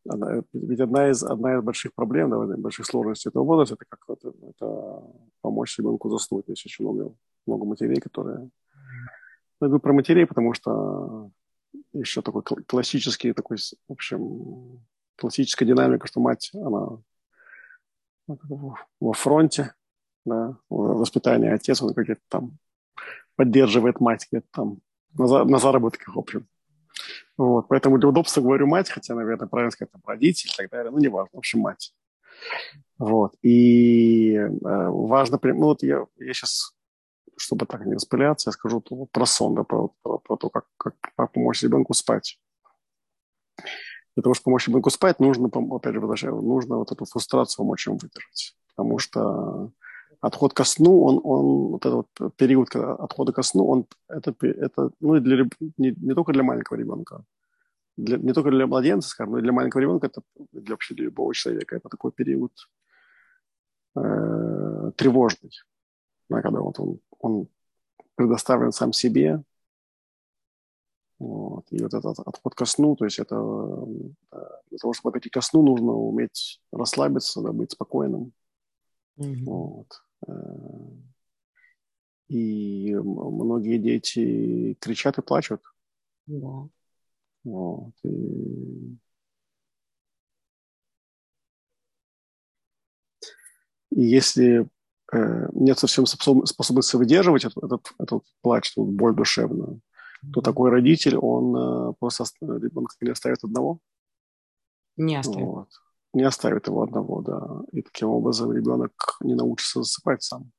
Ведь 0.05 0.81
одна 0.81 1.11
из, 1.11 1.23
одна 1.23 1.57
из 1.57 1.63
больших 1.63 1.95
проблем, 1.95 2.31
да, 2.31 2.57
больших 2.57 2.87
сложностей 2.87 3.29
этого 3.29 3.45
возраста, 3.45 3.77
это 3.77 3.85
как 3.89 4.05
это, 4.09 4.33
это 4.49 5.03
помочь 5.41 5.79
ребенку 5.79 6.11
заснуть. 6.11 6.49
Есть 6.49 6.67
очень 6.67 6.85
много, 6.85 7.15
много 7.47 7.65
матерей, 7.65 8.01
которые... 8.01 8.39
Ну, 8.39 8.51
я 9.61 9.69
говорю 9.69 9.81
про 9.81 9.93
матерей, 9.93 10.27
потому 10.27 10.55
что 10.55 11.31
еще 11.93 12.23
такой 12.23 12.43
классический, 12.43 13.33
такой, 13.33 13.59
в 13.59 13.93
общем, 13.93 14.85
классическая 15.17 15.67
динамика, 15.67 16.07
что 16.09 16.21
мать, 16.21 16.51
она 16.55 16.99
во 18.27 19.13
фронте, 19.13 19.75
да, 20.25 20.57
воспитание 20.69 21.55
отец, 21.55 21.83
он 21.83 21.95
как-то 21.95 22.17
там 22.29 22.59
поддерживает 23.37 24.01
мать 24.01 24.27
где-то 24.31 24.47
там 24.51 24.79
на, 25.15 25.27
за, 25.27 25.45
на 25.45 25.59
заработках, 25.59 26.15
в 26.15 26.19
общем. 26.19 26.47
Вот, 27.43 27.67
поэтому 27.67 27.99
для 27.99 28.09
удобства 28.09 28.41
говорю 28.41 28.69
мать, 28.69 28.89
хотя, 28.89 29.17
наверное, 29.17 29.49
правильно 29.49 29.73
сказать, 29.73 29.91
там, 29.91 30.01
родитель 30.07 30.49
и 30.49 30.57
так 30.57 30.71
далее, 30.71 30.93
ну, 30.93 30.99
неважно, 30.99 31.31
в 31.33 31.39
общем, 31.39 31.59
мать. 31.59 31.93
Вот, 32.99 33.35
и 33.43 34.35
э, 34.35 34.49
важно, 34.61 35.41
ну, 35.43 35.67
вот 35.67 35.83
я, 35.83 36.07
я 36.19 36.33
сейчас, 36.35 36.73
чтобы 37.37 37.67
так 37.67 37.85
не 37.85 37.95
распыляться, 37.95 38.51
я 38.51 38.53
скажу 38.53 38.81
про 38.81 39.27
сон, 39.27 39.57
да, 39.57 39.65
про, 39.65 39.91
про, 40.03 40.19
про 40.19 40.37
то, 40.37 40.51
как, 40.51 40.67
как, 40.77 40.95
как 41.17 41.33
помочь 41.33 41.65
ребенку 41.65 41.95
спать. 41.95 42.39
Для 44.15 44.23
того, 44.23 44.35
чтобы 44.35 44.45
помочь 44.45 44.69
ребенку 44.69 44.91
спать, 44.91 45.19
нужно, 45.19 45.49
опять 45.49 45.95
же, 45.95 46.31
нужно 46.31 46.77
вот 46.77 46.93
эту 46.93 47.07
фрустрацию 47.07 47.65
помочь 47.65 47.89
ему 47.89 47.99
выдержать. 48.01 48.57
Потому 48.69 48.99
что 48.99 49.73
отход 50.23 50.55
ко 50.55 50.65
сну, 50.65 51.03
он, 51.03 51.21
он 51.25 51.73
вот 51.73 51.85
этот 51.85 52.07
вот 52.19 52.37
период 52.37 52.75
отхода 52.75 53.33
ко 53.33 53.43
сну, 53.43 53.67
он, 53.67 53.87
это, 54.09 54.35
это 54.41 54.91
ну, 55.01 55.17
и 55.17 55.21
для, 55.21 55.45
не, 55.77 55.95
не 56.01 56.15
только 56.15 56.33
для 56.33 56.45
маленького 56.45 56.79
ребенка, 56.79 57.25
для, 57.97 58.19
не 58.19 58.33
только 58.33 58.51
для 58.51 58.67
младенца, 58.67 59.09
скажем, 59.09 59.33
но 59.33 59.39
и 59.39 59.43
для 59.43 59.53
маленького 59.53 59.83
ребенка, 59.83 60.07
это 60.07 60.23
для, 60.53 60.75
вообще 60.75 60.95
для 60.95 61.07
любого 61.07 61.35
человека, 61.35 61.77
это 61.77 61.89
такой 61.89 62.13
период 62.13 62.53
э, 63.97 64.93
тревожный, 64.97 65.51
да, 66.31 66.41
когда 66.41 66.61
вот 66.61 66.79
он, 66.79 67.01
он 67.19 67.49
предоставлен 68.15 68.71
сам 68.71 68.93
себе, 68.93 69.43
вот. 71.19 71.67
И 71.71 71.81
вот 71.81 71.95
этот 71.95 72.19
отход 72.19 72.55
ко 72.55 72.65
сну, 72.65 72.97
то 72.97 73.05
есть 73.05 73.21
это 73.21 73.37
для 74.71 74.79
того, 74.81 74.93
чтобы 74.93 75.11
отойти 75.11 75.31
ко 75.31 75.41
сну, 75.41 75.63
нужно 75.63 75.93
уметь 75.93 76.61
расслабиться, 76.73 77.41
да, 77.43 77.53
быть 77.53 77.71
спокойным. 77.71 78.33
Mm-hmm. 79.19 79.45
Вот. 79.45 80.03
Э, 80.27 80.33
и 82.29 82.95
многие 82.95 83.79
дети 83.79 84.75
кричат 84.81 85.19
и 85.19 85.23
плачут. 85.23 85.61
Да. 86.27 86.69
Вот. 87.45 87.93
И... 88.05 88.97
и 93.91 94.03
если 94.03 94.67
э, 95.13 95.49
нет 95.53 95.79
совсем 95.79 96.07
способности 96.07 96.97
выдерживать 96.97 97.45
этот, 97.45 97.65
этот, 97.65 97.93
этот 97.99 98.23
плач, 98.41 98.73
эту 98.73 98.85
боль 98.85 99.15
душевную, 99.15 99.81
то 100.33 100.41
такой 100.41 100.71
родитель, 100.71 101.17
он 101.17 101.57
э, 101.57 101.95
просто 101.99 102.25
ребенка 102.41 102.95
не 103.01 103.11
оставит 103.11 103.43
одного. 103.45 103.81
Не 104.97 105.17
оставит. 105.17 105.47
Вот. 105.47 105.69
Не 106.15 106.25
оставит 106.25 106.67
его 106.67 106.83
одного, 106.83 107.23
да. 107.23 107.63
И 107.73 107.83
таким 107.83 108.09
образом 108.09 108.53
ребенок 108.53 109.17
не 109.21 109.35
научится 109.35 109.83
засыпать 109.83 110.23
сам. 110.23 110.51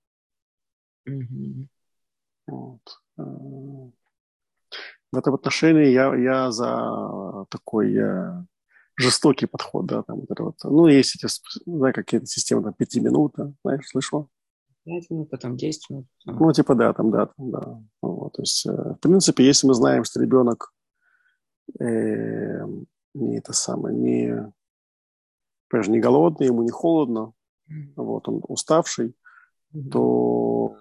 Угу. 1.06 1.68
Вот. 2.48 2.82
Э, 3.18 3.24
в 5.12 5.18
этом 5.18 5.36
отношении 5.36 5.88
я, 5.88 6.16
я 6.16 6.52
за 6.52 7.46
такой 7.50 7.94
я, 7.94 8.46
жестокий 8.96 9.46
подход, 9.46 9.86
да, 9.86 10.04
там 10.04 10.22
вот 10.22 10.32
это 10.32 10.44
вот. 10.44 10.56
Ну, 10.64 10.88
есть 10.88 11.16
эти, 11.16 11.28
знаешь, 11.66 11.96
какие-то 11.96 12.26
системы, 12.26 12.64
там, 12.64 12.74
пяти 12.74 13.00
минут, 13.00 13.36
знаешь, 13.64 13.88
слышал? 13.88 14.30
5 14.86 15.10
минут, 15.12 15.30
потом 15.30 15.56
10 15.56 15.90
минут. 15.90 16.08
Ну, 16.26 16.52
типа, 16.52 16.76
да, 16.76 16.94
там, 16.94 17.12
да, 17.12 17.28
там, 17.28 17.52
да. 17.52 17.82
Вот, 18.02 18.34
то 18.34 18.42
есть, 18.42 18.66
э, 18.66 18.72
в 18.72 18.98
принципе, 19.00 19.46
если 19.46 19.68
мы 19.68 19.74
знаем, 19.74 20.04
что 20.04 20.22
ребенок 20.22 20.74
э, 21.80 22.66
не 23.14 23.38
это 23.38 23.54
самое, 23.54 23.96
не, 23.96 24.54
конечно, 25.74 25.92
не 25.92 26.00
голодный, 26.00 26.48
ему 26.48 26.64
не 26.64 26.72
холодно, 26.72 27.34
вот, 27.96 28.28
он 28.28 28.42
уставший, 28.48 29.16
то 29.92 30.76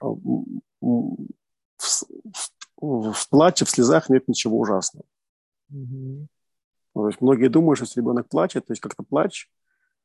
а, 0.00 0.06
в, 0.06 1.16
в, 2.80 3.12
в 3.12 3.28
плаче, 3.30 3.64
в 3.64 3.70
слезах 3.70 4.08
нет 4.08 4.26
ничего 4.28 4.58
ужасного. 4.58 5.04
Mm-hmm. 5.72 6.26
То 6.94 7.08
есть 7.08 7.20
многие 7.20 7.48
думают, 7.48 7.78
что 7.78 7.84
если 7.84 8.00
ребенок 8.00 8.28
плачет, 8.28 8.66
то 8.66 8.72
есть 8.72 8.82
как-то 8.82 9.02
плач– 9.02 9.48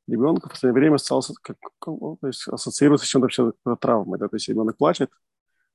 ребенка 0.08 0.47
в 0.47 0.52
последнее 0.52 0.80
время 0.82 0.97
стал 0.97 1.23
как, 1.41 1.58
ну, 1.86 2.17
то 2.19 2.28
есть 2.28 2.47
ассоциируется 2.47 3.06
с 3.06 3.10
чем-то 3.10 3.26
вообще 3.26 3.52
травмой. 3.80 4.17
Да? 4.19 4.28
То 4.28 4.36
есть 4.36 4.47
ребенок 4.47 4.78
плачет, 4.78 5.12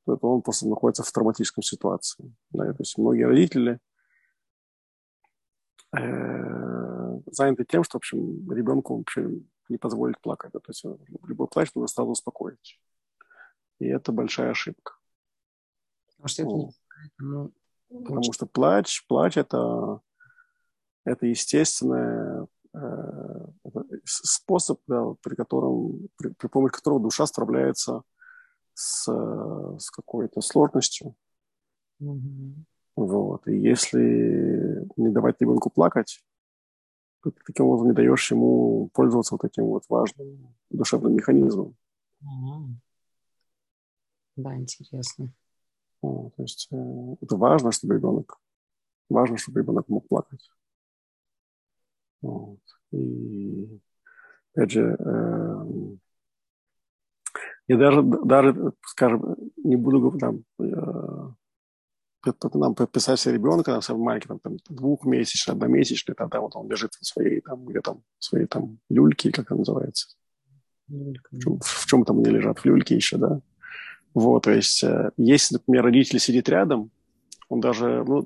то 0.07 0.17
он 0.23 0.43
просто 0.43 0.69
находится 0.69 1.03
в 1.03 1.13
травматической 1.13 1.63
ситуации. 1.63 2.35
Да? 2.51 2.65
То 2.73 2.81
есть 2.81 2.99
многие 2.99 3.25
родители 3.25 3.79
э, 5.97 6.72
заняты 7.35 7.65
тем, 7.65 7.85
что, 7.85 7.99
в 7.99 8.01
общем, 8.01 8.51
ребенку 8.51 8.97
вообще 8.97 9.29
не 9.69 9.79
позволить 9.79 10.21
плакать. 10.21 10.53
Да? 10.53 10.61
То 10.61 10.71
есть 10.71 10.85
любой 11.27 11.49
плач 11.49 11.75
нужно 11.75 11.89
сразу 11.89 12.11
успокоить. 12.11 12.81
И 13.79 13.87
это 13.87 14.13
большая 14.13 14.51
ошибка. 14.51 14.95
Потому 16.17 16.29
что 16.29 16.43
это 16.43 16.53
не... 16.53 16.73
ну, 17.19 17.53
Потому 17.89 18.33
что 18.33 18.47
плач, 18.47 19.07
плач 19.07 19.37
это, 19.37 20.01
это 21.05 21.27
естественный 21.27 22.47
э, 22.75 23.47
способ, 24.05 24.81
да, 24.87 25.15
при 25.23 25.35
котором, 25.35 26.09
при, 26.17 26.29
при 26.29 26.47
помощи 26.49 26.75
которого 26.75 27.01
душа 27.01 27.27
справляется 27.27 28.03
с, 28.75 29.05
с 29.79 29.91
какой-то 29.91 30.41
сложностью. 30.41 31.15
Mm-hmm. 32.01 32.55
Вот. 32.97 33.47
И 33.49 33.59
если 33.59 34.87
не 34.97 35.09
давать 35.09 35.41
ребенку 35.41 35.71
плакать, 35.71 36.23
ты 37.31 37.33
таким 37.47 37.67
образом 37.67 37.89
не 37.89 37.95
даешь 37.95 38.31
ему 38.31 38.89
пользоваться 38.93 39.35
вот 39.35 39.45
этим 39.45 39.65
вот 39.65 39.85
важным 39.89 40.55
душевным 40.71 41.15
механизмом. 41.15 41.77
Mm-hmm. 42.23 42.75
Да, 44.37 44.57
интересно. 44.57 45.33
Ну, 46.03 46.33
то 46.37 46.43
есть 46.43 46.69
э, 46.73 47.17
это 47.21 47.37
важно, 47.37 47.71
чтобы 47.71 47.95
ребенок, 47.95 48.39
важно, 49.09 49.37
чтобы 49.37 49.61
ребенок 49.61 49.89
мог 49.89 50.09
плакать. 50.09 50.51
Вот. 52.23 52.61
И 52.93 53.81
опять 54.55 54.71
же, 54.71 54.97
э, 54.99 55.67
я 57.69 57.79
даже, 57.79 58.03
даже, 58.03 58.73
скажем, 58.83 59.37
не 59.57 59.77
буду 59.77 60.19
там, 60.19 60.45
э, 60.59 61.33
нам 62.55 62.75
подписать 62.75 63.25
ребенка, 63.27 63.73
там, 63.73 63.83
самый 63.83 64.03
маленький, 64.03 64.29
там, 64.29 64.39
там, 64.39 64.57
двухмесячный, 64.69 65.55
одномесячный, 65.55 66.15
тогда 66.15 66.41
вот 66.41 66.57
он 66.57 66.69
лежит 66.71 66.93
в 66.95 67.07
своей, 67.07 67.41
там, 67.41 67.65
где 67.65 67.81
там, 67.81 68.03
своей 68.19 68.47
там 68.47 68.79
люльке, 68.89 69.31
как 69.31 69.47
это 69.47 69.57
называется. 69.57 70.09
В 70.89 71.39
чем, 71.39 71.59
в 71.61 71.87
чем 71.87 72.05
там 72.05 72.19
они 72.19 72.31
лежат? 72.31 72.59
В 72.59 72.65
люльке 72.65 72.97
еще, 72.97 73.17
да? 73.17 73.41
Вот, 74.15 74.45
то 74.45 74.51
есть, 74.51 74.85
э, 74.85 75.11
если, 75.17 75.55
например, 75.55 75.85
родитель 75.85 76.19
сидит 76.19 76.49
рядом, 76.49 76.91
он 77.49 77.61
даже, 77.61 78.05
ну, 78.05 78.25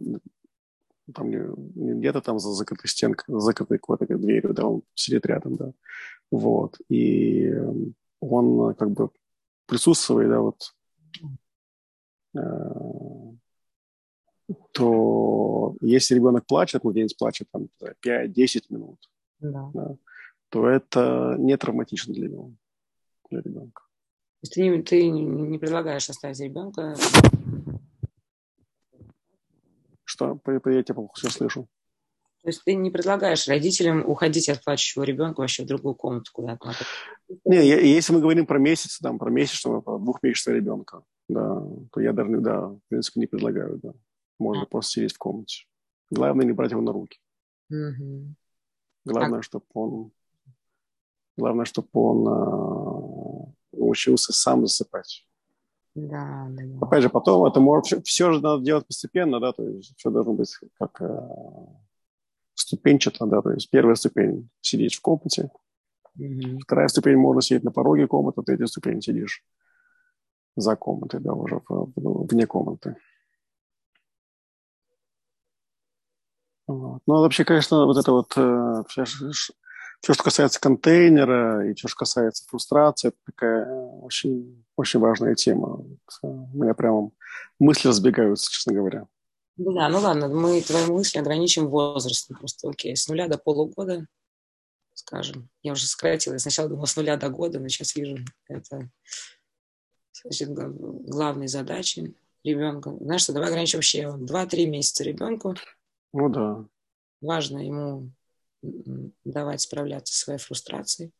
там 1.14 1.30
не, 1.30 1.94
где-то 1.94 2.20
там 2.20 2.38
за 2.38 2.52
закрытой 2.52 2.88
стенкой, 2.88 3.24
за 3.28 3.40
закрытой 3.40 3.78
какой-то 3.78 4.06
дверью, 4.06 4.52
да, 4.52 4.66
он 4.66 4.82
сидит 4.94 5.26
рядом, 5.26 5.56
да, 5.56 5.72
вот, 6.30 6.78
и 6.88 7.52
он 8.20 8.74
как 8.74 8.90
бы 8.90 9.10
присутствует, 9.66 10.28
да, 10.28 10.40
вот, 10.40 10.74
э, 12.36 13.35
то 14.72 15.74
если 15.80 16.14
ребенок 16.14 16.46
плачет, 16.46 16.84
младенец 16.84 17.14
плачет 17.14 17.48
там 17.52 17.68
5-10 18.04 18.64
минут, 18.70 18.98
да. 19.40 19.70
Да, 19.74 19.96
то 20.48 20.68
это 20.68 21.36
не 21.38 21.56
травматично 21.56 22.14
для 22.14 22.28
него, 22.28 22.52
для 23.30 23.40
ребенка 23.40 23.82
есть 24.46 24.54
ты 24.54 24.62
не, 24.62 24.82
ты 24.82 25.08
не 25.08 25.58
предлагаешь 25.58 26.08
оставить 26.08 26.40
ребенка. 26.40 26.94
Что? 30.04 30.40
Я 30.46 30.82
тебя 30.82 30.94
плохо 30.94 31.12
все 31.16 31.30
слышу. 31.30 31.68
То 32.42 32.50
есть 32.50 32.62
ты 32.64 32.74
не 32.74 32.90
предлагаешь 32.90 33.48
родителям 33.48 34.08
уходить 34.08 34.48
от 34.48 34.62
плачущего 34.62 35.02
ребенка 35.02 35.40
вообще 35.40 35.64
в 35.64 35.66
другую 35.66 35.96
комнату 35.96 36.30
куда-то? 36.32 36.72
Не, 37.44 37.66
если 37.66 38.12
мы 38.12 38.20
говорим 38.20 38.46
про 38.46 38.60
месяц, 38.60 38.98
там, 39.00 39.18
про 39.18 39.30
месячного, 39.30 39.80
про 39.80 39.98
двухмесячного 39.98 40.56
ребенка, 40.56 41.02
да, 41.28 41.60
то 41.90 42.00
я 42.00 42.12
даже, 42.12 42.38
да, 42.38 42.68
в 42.68 42.80
принципе, 42.88 43.20
не 43.20 43.26
предлагаю, 43.26 43.80
да. 43.82 43.92
Можно 44.38 44.66
просто 44.66 44.92
сидеть 44.92 45.14
в 45.14 45.18
комнате. 45.18 45.66
Главное 46.10 46.46
не 46.46 46.52
брать 46.52 46.70
его 46.70 46.82
на 46.82 46.92
руки. 46.92 47.18
Угу. 47.70 48.34
Главное, 49.04 49.40
а... 49.40 49.42
чтобы 49.42 49.64
он, 49.74 50.10
главное, 51.36 51.64
чтобы 51.64 51.88
он 51.92 52.28
а, 52.28 53.52
научился 53.72 54.32
сам 54.32 54.66
засыпать. 54.66 55.26
Да, 55.94 56.48
да. 56.50 56.64
Опять 56.82 57.02
же, 57.02 57.08
потом 57.08 57.46
это 57.46 57.58
может, 57.58 57.86
все, 57.86 58.02
все 58.02 58.32
же 58.32 58.40
надо 58.42 58.62
делать 58.62 58.86
постепенно, 58.86 59.40
да, 59.40 59.52
то 59.52 59.66
есть 59.66 59.94
все 59.96 60.10
должно 60.10 60.34
быть 60.34 60.54
как 60.78 61.00
э, 61.00 61.28
ступенчато, 62.52 63.24
да, 63.24 63.40
то 63.40 63.52
есть 63.52 63.70
первая 63.70 63.94
ступень– 63.94 64.50
сидеть 64.60 64.94
в 64.94 65.00
комнате, 65.00 65.50
mm-hmm. 66.18 66.58
вторая 66.64 66.88
ступень– 66.88 67.16
можно 67.16 67.40
сидеть 67.40 67.64
на 67.64 67.70
пороге 67.70 68.06
комнаты, 68.06 68.42
третья 68.42 68.66
ступень– 68.66 69.00
сидишь 69.02 69.42
за 70.54 70.76
комнатой, 70.76 71.20
да, 71.20 71.32
уже 71.32 71.62
в, 71.66 71.92
в, 71.96 72.26
вне 72.26 72.46
комнаты. 72.46 72.96
Вот. 76.66 77.00
Ну, 77.06 77.20
вообще, 77.20 77.44
конечно, 77.44 77.86
вот 77.86 77.96
это 77.96 78.12
вот 78.12 78.32
э, 78.36 78.82
все, 78.88 80.12
что 80.12 80.22
касается 80.22 80.60
контейнера 80.60 81.68
и 81.68 81.74
все, 81.74 81.88
что 81.88 81.96
касается 81.96 82.44
фрустрации, 82.48 83.08
это 83.08 83.16
такая 83.24 83.66
очень, 83.66 84.64
очень 84.76 85.00
важная 85.00 85.34
тема. 85.34 85.84
Э, 86.22 86.26
у 86.26 86.62
меня 86.62 86.74
прямо 86.74 87.10
мысли 87.58 87.88
разбегаются, 87.88 88.50
честно 88.50 88.74
говоря. 88.74 89.06
Да, 89.56 89.88
ну 89.88 90.00
ладно, 90.00 90.28
мы 90.28 90.60
твои 90.60 90.86
мысли 90.86 91.18
ограничим 91.18 91.68
возрастом. 91.68 92.36
Просто 92.36 92.68
окей, 92.68 92.94
с 92.94 93.08
нуля 93.08 93.26
до 93.26 93.38
полугода, 93.38 94.06
скажем. 94.92 95.48
Я 95.62 95.72
уже 95.72 95.86
сократила. 95.86 96.34
Я 96.34 96.40
сначала 96.40 96.68
думала 96.68 96.86
с 96.86 96.96
нуля 96.96 97.16
до 97.16 97.30
года, 97.30 97.58
но 97.58 97.68
сейчас 97.68 97.96
вижу, 97.96 98.18
это 98.48 98.90
значит, 100.22 100.50
главные 100.52 101.48
задачи 101.48 102.14
ребенка. 102.44 102.94
Знаешь 103.00 103.22
что, 103.22 103.32
давай 103.32 103.48
ограничим 103.48 103.78
вообще 103.78 104.02
2-3 104.02 104.66
месяца 104.66 105.04
ребенку. 105.04 105.54
Ну 106.12 106.28
да. 106.28 106.64
Важно 107.20 107.58
ему 107.58 108.10
давать 109.24 109.60
справляться 109.60 110.14
со 110.14 110.24
своей 110.24 110.38
фрустрацией 110.38 111.12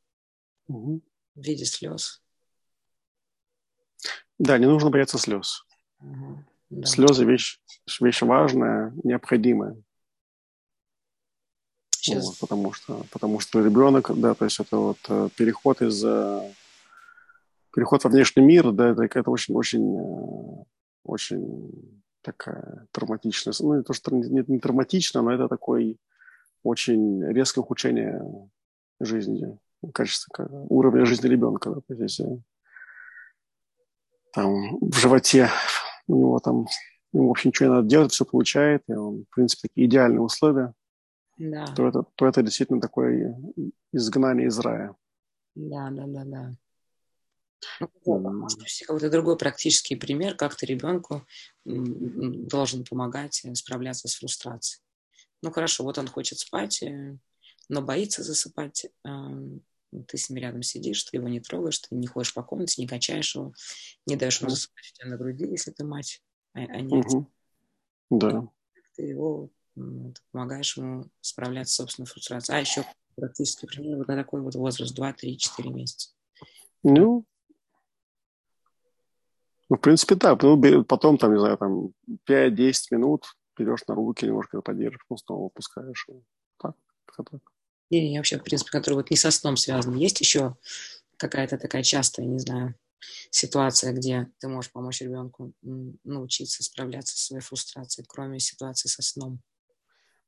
угу. 0.69 1.01
в 1.35 1.43
виде 1.43 1.65
слез. 1.65 2.23
Да, 4.39 4.59
не 4.59 4.67
нужно 4.67 4.91
бояться 4.91 5.19
слез. 5.19 5.65
Угу. 6.01 6.45
Да. 6.71 6.87
Слезы 6.87 7.25
вещь, 7.25 7.61
вещь 8.01 8.23
важная, 8.23 8.93
необходимая. 9.05 9.77
Сейчас. 11.91 12.25
Вот, 12.25 12.39
потому 12.39 12.73
что, 12.73 13.05
потому 13.11 13.41
что 13.41 13.65
ребенок, 13.65 14.11
да, 14.19 14.35
то 14.35 14.45
есть 14.45 14.61
это 14.61 14.77
вот 14.77 14.99
э, 15.09 15.29
переход 15.37 15.83
из 15.83 16.05
э, 16.05 16.53
переход 17.75 18.05
во 18.05 18.11
внешний 18.11 18.43
мир, 18.43 18.71
да, 18.73 18.91
это, 18.91 19.05
это 19.05 19.31
очень, 19.31 19.55
очень, 19.55 19.97
э, 19.99 20.65
очень 21.05 22.03
такая 22.27 22.87
травматичная, 22.93 23.55
ну 23.61 23.77
не 23.77 23.83
то 23.83 23.93
что 23.93 24.15
не, 24.15 24.45
не 24.47 24.59
травматично, 24.59 25.23
но 25.23 25.33
это 25.33 25.49
такой 25.49 25.99
очень 26.63 27.25
резкое 27.25 27.61
ухудшение 27.61 28.23
жизни, 29.01 29.59
качества, 29.95 30.49
уровня 30.69 31.07
жизни 31.07 31.29
ребенка. 31.29 31.71
Да, 31.71 31.81
то 31.81 32.03
есть, 32.03 32.21
там 34.33 34.79
в 34.81 34.97
животе 34.97 35.51
у 36.09 36.17
него 36.17 36.39
там 36.41 36.67
ему 37.13 37.29
вообще 37.29 37.49
ничего 37.49 37.69
не 37.69 37.75
надо 37.77 37.89
делать, 37.89 38.13
все 38.13 38.25
получает, 38.25 38.83
и 38.89 38.93
он, 38.93 39.25
в 39.25 39.35
принципе, 39.35 39.69
такие 39.69 39.87
идеальные 39.87 40.21
условия, 40.21 40.75
да. 41.39 41.67
то, 41.75 41.89
это, 41.89 42.05
то 42.15 42.27
это 42.27 42.43
действительно 42.43 42.81
такое 42.81 43.37
изгнание 43.93 44.49
из 44.49 44.59
рая. 44.59 44.95
Да, 45.55 45.91
да, 45.91 46.05
да, 46.07 46.25
да. 46.25 46.53
Ну, 47.81 48.19
может 48.33 48.59
быть, 48.59 48.85
какой-то 48.87 49.11
другой 49.11 49.37
практический 49.37 49.97
пример, 49.97 50.37
как 50.37 50.57
ты 50.57 50.67
ребенку 50.67 51.27
должен 51.65 52.85
помогать 52.85 53.45
справляться 53.55 54.09
с 54.09 54.15
фрустрацией. 54.15 54.83
Ну 55.43 55.51
хорошо, 55.51 55.85
вот 55.85 55.99
он 55.99 56.09
хочет 56.09 56.39
спать, 56.39 56.83
э, 56.83 57.17
но 57.69 57.83
боится 57.83 58.23
засыпать. 58.23 58.87
Ты 59.03 60.19
с 60.19 60.31
ним 60.31 60.43
рядом 60.43 60.63
сидишь, 60.63 61.05
ты 61.05 61.19
его 61.19 61.29
не 61.29 61.41
трогаешь, 61.41 61.79
ты 61.79 61.95
не 61.95 62.07
ходишь 62.07 62.35
по 62.35 62.43
комнате, 62.43 62.81
не 62.81 62.89
качаешь 62.89 63.35
его, 63.35 63.53
не 64.07 64.17
даешь 64.17 64.41
ему 64.41 64.51
засыпать 64.51 64.93
у 64.93 64.97
тебя 64.97 65.11
на 65.11 65.17
груди, 65.17 65.47
если 65.47 65.71
ты 65.71 65.85
мать, 65.85 66.23
а, 66.55 66.61
а 66.61 66.81
не 66.81 66.99
угу. 66.99 67.31
Да. 68.11 68.49
Ты 68.97 69.03
его 69.03 69.51
ты 69.77 70.21
помогаешь 70.33 70.77
ему 70.77 71.05
справляться 71.21 71.75
с 71.75 71.77
собственной 71.77 72.07
фрустрацией. 72.07 72.59
А 72.59 72.61
еще 72.61 72.85
практически 73.15 73.67
примерно 73.67 73.99
вот 73.99 74.09
на 74.09 74.17
такой 74.17 74.41
вот 74.41 74.55
возраст, 74.55 74.95
2, 74.95 75.13
3, 75.13 75.39
4 75.39 75.71
месяца. 75.71 76.11
Ну, 76.83 77.27
ну, 79.69 79.77
в 79.77 79.81
принципе, 79.81 80.15
да. 80.15 80.39
Ну, 80.41 80.85
потом, 80.85 81.19
там, 81.19 81.33
не 81.33 81.41
знаю, 81.41 81.57
там 81.59 81.93
5-10 82.29 82.75
минут 82.93 83.25
берешь 83.59 83.87
на 83.89 83.95
руки, 83.95 84.27
немножко 84.27 84.61
поддержишь, 84.61 85.01
потом 85.09 85.19
снова 85.19 85.47
опускаешь. 85.47 86.07
Так, 86.61 86.75
так, 87.17 87.31
так. 87.31 87.41
Не, 87.91 88.11
не, 88.11 88.19
вообще, 88.19 88.39
в 88.39 88.43
принципе, 88.43 88.71
который 88.71 88.95
вот 88.95 89.11
не 89.11 89.17
со 89.17 89.31
сном 89.31 89.57
связан. 89.57 89.95
Есть 89.95 90.21
еще 90.21 90.57
какая-то 91.17 91.57
такая 91.57 91.83
частая, 91.83 92.27
не 92.27 92.39
знаю, 92.39 92.75
ситуация, 93.31 93.93
где 93.93 94.29
ты 94.39 94.49
можешь 94.49 94.73
помочь 94.73 95.01
ребенку 95.01 95.53
научиться 96.05 96.63
справляться 96.63 97.17
со 97.17 97.27
своей 97.27 97.43
фрустрацией, 97.43 98.07
кроме 98.09 98.41
ситуации 98.41 98.89
со 98.89 99.03
сном? 99.03 99.41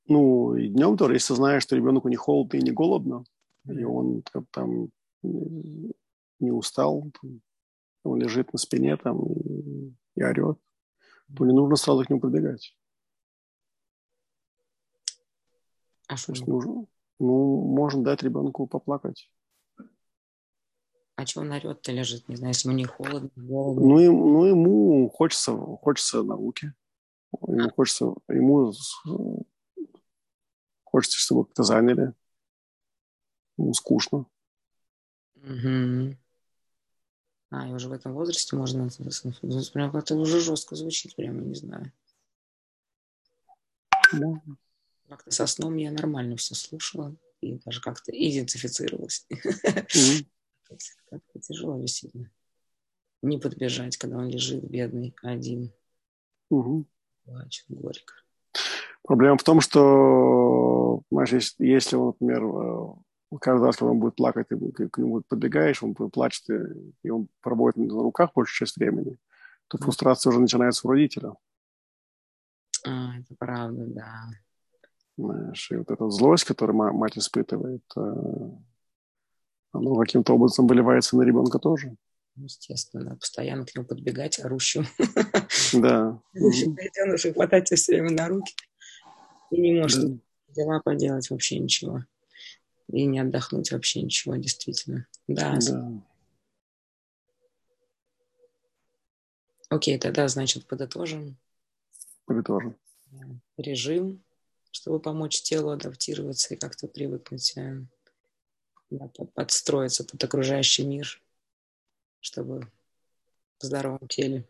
Ну, 0.06 0.56
и 0.56 0.68
днем 0.68 0.96
тоже, 0.96 1.14
если 1.14 1.34
знаешь, 1.34 1.62
что 1.64 1.76
ребенку 1.76 2.08
не 2.08 2.16
холодно 2.16 2.56
и 2.56 2.62
не 2.62 2.70
голодно, 2.70 3.24
и 3.66 3.84
он 3.84 4.22
там 4.50 4.90
не 5.22 6.50
устал, 6.50 7.10
он 8.10 8.20
лежит 8.20 8.52
на 8.52 8.58
спине 8.58 8.96
там 8.96 9.24
и, 9.32 9.94
и 10.16 10.22
орет, 10.22 10.58
то 11.36 11.44
не 11.44 11.52
нужно 11.52 11.76
сразу 11.76 12.04
к 12.04 12.10
нему 12.10 12.20
подбегать. 12.20 12.76
А 16.08 16.16
что? 16.16 16.32
нужно, 16.46 16.86
Ну, 17.18 17.62
можно 17.62 18.02
дать 18.02 18.22
ребенку 18.22 18.66
поплакать. 18.66 19.30
А 21.16 21.24
чего 21.26 21.42
он 21.42 21.52
орет-то 21.52 21.92
лежит? 21.92 22.28
Не 22.28 22.36
знаю, 22.36 22.52
если 22.52 22.68
ему 22.68 22.78
не 22.78 22.84
холодно, 22.84 23.30
голодно. 23.34 23.86
Ну, 23.86 23.98
ему, 23.98 24.32
ну, 24.32 24.44
ему 24.44 25.10
хочется, 25.10 25.52
хочется 25.52 26.22
науки. 26.22 26.72
Ему 27.46 27.70
хочется, 27.70 28.14
ему 28.28 28.72
хочется, 30.84 31.18
чтобы 31.18 31.44
как-то 31.44 31.64
заняли. 31.64 32.14
Ему 33.58 33.74
скучно. 33.74 34.26
Угу. 35.36 36.16
А, 37.50 37.66
и 37.66 37.72
уже 37.72 37.88
в 37.88 37.92
этом 37.92 38.12
возрасте 38.12 38.56
можно... 38.56 38.88
Прям 39.72 39.92
как-то 39.92 40.14
уже 40.16 40.40
жестко 40.40 40.76
звучит, 40.76 41.16
прямо 41.16 41.40
не 41.40 41.54
знаю. 41.54 41.92
Да. 44.12 44.42
Как-то 45.08 45.30
со 45.30 45.46
сном 45.46 45.76
я 45.76 45.90
нормально 45.90 46.36
все 46.36 46.54
слушала 46.54 47.14
и 47.40 47.58
даже 47.64 47.80
как-то 47.80 48.12
идентифицировалась. 48.12 49.26
Как-то 51.10 51.40
тяжело 51.40 51.80
действительно. 51.80 52.30
Не 53.22 53.38
подбежать, 53.38 53.96
когда 53.96 54.18
он 54.18 54.28
лежит 54.28 54.62
бедный, 54.64 55.14
один. 55.22 55.72
Плачет 57.24 57.64
горько. 57.68 58.14
Проблема 59.02 59.38
в 59.38 59.42
том, 59.42 59.62
что, 59.62 61.02
знаешь, 61.10 61.54
если, 61.58 61.96
он, 61.96 62.08
например, 62.08 62.44
э, 62.44 62.94
каждый 63.36 63.66
раз, 63.66 63.76
когда 63.76 63.90
он 63.90 64.00
будет 64.00 64.16
плакать, 64.16 64.48
ты 64.48 64.88
к 64.88 64.98
нему 64.98 65.20
подбегаешь, 65.20 65.82
он 65.82 65.94
плачет, 65.94 66.44
и 67.02 67.10
он 67.10 67.28
пробует 67.42 67.76
на 67.76 68.02
руках 68.02 68.30
большую 68.34 68.66
часть 68.66 68.76
времени, 68.76 69.18
то 69.68 69.76
фрустрация 69.76 70.30
уже 70.30 70.40
начинается 70.40 70.86
у 70.86 70.90
родителя. 70.90 71.34
А, 72.86 73.18
это 73.18 73.34
правда, 73.38 73.84
да. 73.86 74.24
Знаешь, 75.18 75.70
и 75.70 75.76
вот 75.76 75.90
эта 75.90 76.08
злость, 76.08 76.44
которую 76.44 76.94
мать 76.94 77.18
испытывает, 77.18 77.82
э, 77.96 78.00
оно 79.72 79.96
каким-то 79.96 80.34
образом 80.34 80.66
выливается 80.66 81.16
на 81.16 81.22
ребенка 81.22 81.58
тоже. 81.58 81.96
Естественно, 82.36 83.16
постоянно 83.16 83.66
к 83.66 83.74
нему 83.74 83.84
подбегать 83.84 84.38
орущим. 84.38 84.86
Да. 85.72 86.20
Детенышей 86.34 87.32
хватать 87.32 87.68
все 87.68 87.92
время 87.94 88.12
на 88.12 88.28
руки. 88.28 88.54
И 89.50 89.60
не 89.60 89.80
может 89.80 90.20
дела 90.48 90.80
поделать 90.80 91.28
вообще 91.30 91.58
ничего. 91.58 92.04
И 92.90 93.04
не 93.04 93.20
отдохнуть 93.20 93.70
вообще 93.70 94.02
ничего, 94.02 94.36
действительно. 94.36 95.06
Да. 95.26 95.58
да. 95.60 95.92
Окей, 99.68 99.98
тогда, 99.98 100.26
значит, 100.28 100.66
подытожим. 100.66 101.36
Подытожим. 102.24 102.76
Режим, 103.56 104.22
чтобы 104.70 105.00
помочь 105.00 105.42
телу 105.42 105.70
адаптироваться 105.70 106.54
и 106.54 106.56
как-то 106.56 106.88
привыкнуть 106.88 107.56
э, 107.56 107.82
да, 108.90 109.08
подстроиться 109.34 110.04
под 110.04 110.22
окружающий 110.22 110.84
мир, 110.84 111.20
чтобы 112.20 112.70
в 113.58 113.64
здоровом 113.64 114.06
теле 114.08 114.48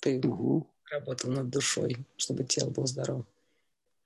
ты 0.00 0.20
угу. 0.20 0.68
работал 0.90 1.30
над 1.30 1.48
душой, 1.50 1.96
чтобы 2.16 2.44
тело 2.44 2.70
было 2.70 2.86
здорово. 2.86 3.26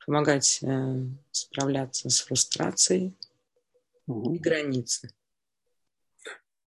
Помогать 0.07 0.61
э, 0.63 1.07
справляться 1.31 2.09
с 2.09 2.21
фрустрацией 2.21 3.17
угу. 4.07 4.35
и 4.35 4.39
границы. 4.39 5.11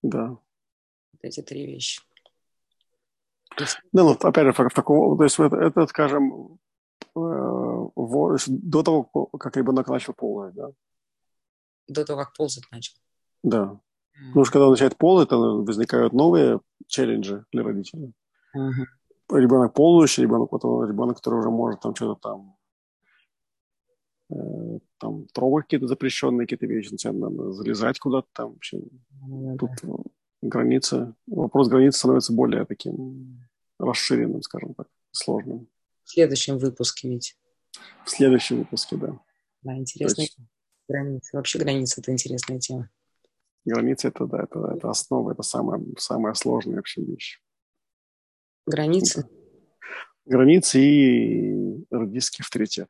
Да. 0.02 0.30
Вот 0.30 1.20
эти 1.22 1.42
три 1.42 1.66
вещи. 1.66 2.02
Да, 3.58 3.66
ну, 4.04 4.12
опять 4.12 4.46
же, 4.46 4.54
в 4.54 4.74
таком, 4.74 5.18
то 5.18 5.24
есть 5.24 5.40
это, 5.40 5.58
это 5.58 5.88
скажем, 5.88 6.60
э, 7.16 7.20
в, 7.20 8.38
до 8.48 8.84
того, 8.84 9.04
как 9.38 9.58
ребенок 9.58 9.88
начал 9.88 10.14
ползать, 10.14 10.54
да? 10.56 10.72
до 11.92 12.06
того, 12.06 12.20
как 12.20 12.34
ползать 12.34 12.64
начал. 12.72 12.94
Да. 13.44 13.80
Mm. 14.16 14.28
Потому 14.28 14.46
что 14.46 14.54
когда 14.54 14.66
он 14.66 14.72
начинает 14.72 14.98
ползать, 14.98 15.30
то 15.30 15.64
возникают 15.64 16.14
новые 16.14 16.60
челленджи 16.88 17.46
для 17.52 17.64
родителей. 17.64 18.14
Uh-huh. 18.56 19.40
Ребенок 19.40 19.74
ползающий, 19.74 20.24
ребенок, 20.24 20.50
потом 20.50 20.84
ребенок, 20.86 21.18
который 21.18 21.40
уже 21.40 21.50
может 21.50 21.80
там 21.80 21.96
что-то 21.96 22.20
там 22.22 22.56
там 24.98 25.28
трогать 25.28 25.66
какие-то 25.66 25.88
запрещенные 25.88 26.46
какие-то 26.46 26.68
вещи, 26.68 26.92
начинает 26.92 27.20
надо 27.20 27.52
залезать 27.52 28.00
куда-то 28.00 28.28
там. 28.34 28.54
Вообще. 28.54 28.78
Uh-huh. 28.78 29.58
Тут 29.58 29.72
граница, 30.42 31.16
вопрос 31.28 31.68
границы 31.68 32.00
становится 32.00 32.34
более 32.34 32.66
таким 32.66 33.48
расширенным, 33.80 34.42
скажем 34.42 34.74
так, 34.74 34.88
сложным. 35.12 35.68
В 36.04 36.12
следующем 36.12 36.58
выпуске 36.58 37.10
ведь. 37.10 37.38
В 38.06 38.10
следующем 38.10 38.60
выпуске, 38.60 38.98
да. 38.98 39.20
Да, 39.64 39.78
интересно. 39.78 40.22
Есть, 40.22 40.38
Границы. 40.92 41.38
Вообще 41.38 41.60
границы– 41.60 42.02
это 42.02 42.12
интересная 42.12 42.60
тема. 42.60 42.90
Границы– 43.64 44.08
это, 44.10 44.26
да, 44.26 44.44
это, 44.44 44.74
это 44.76 44.90
основа, 44.90 45.32
это 45.32 45.42
самая, 45.42 45.82
самая 45.98 46.34
сложная 46.34 46.76
вообще 46.76 47.02
вещь. 47.02 47.42
Границы? 48.66 49.30
Границы 50.26 50.80
и 50.82 51.86
родительский 51.90 52.44
авторитет. 52.44 52.90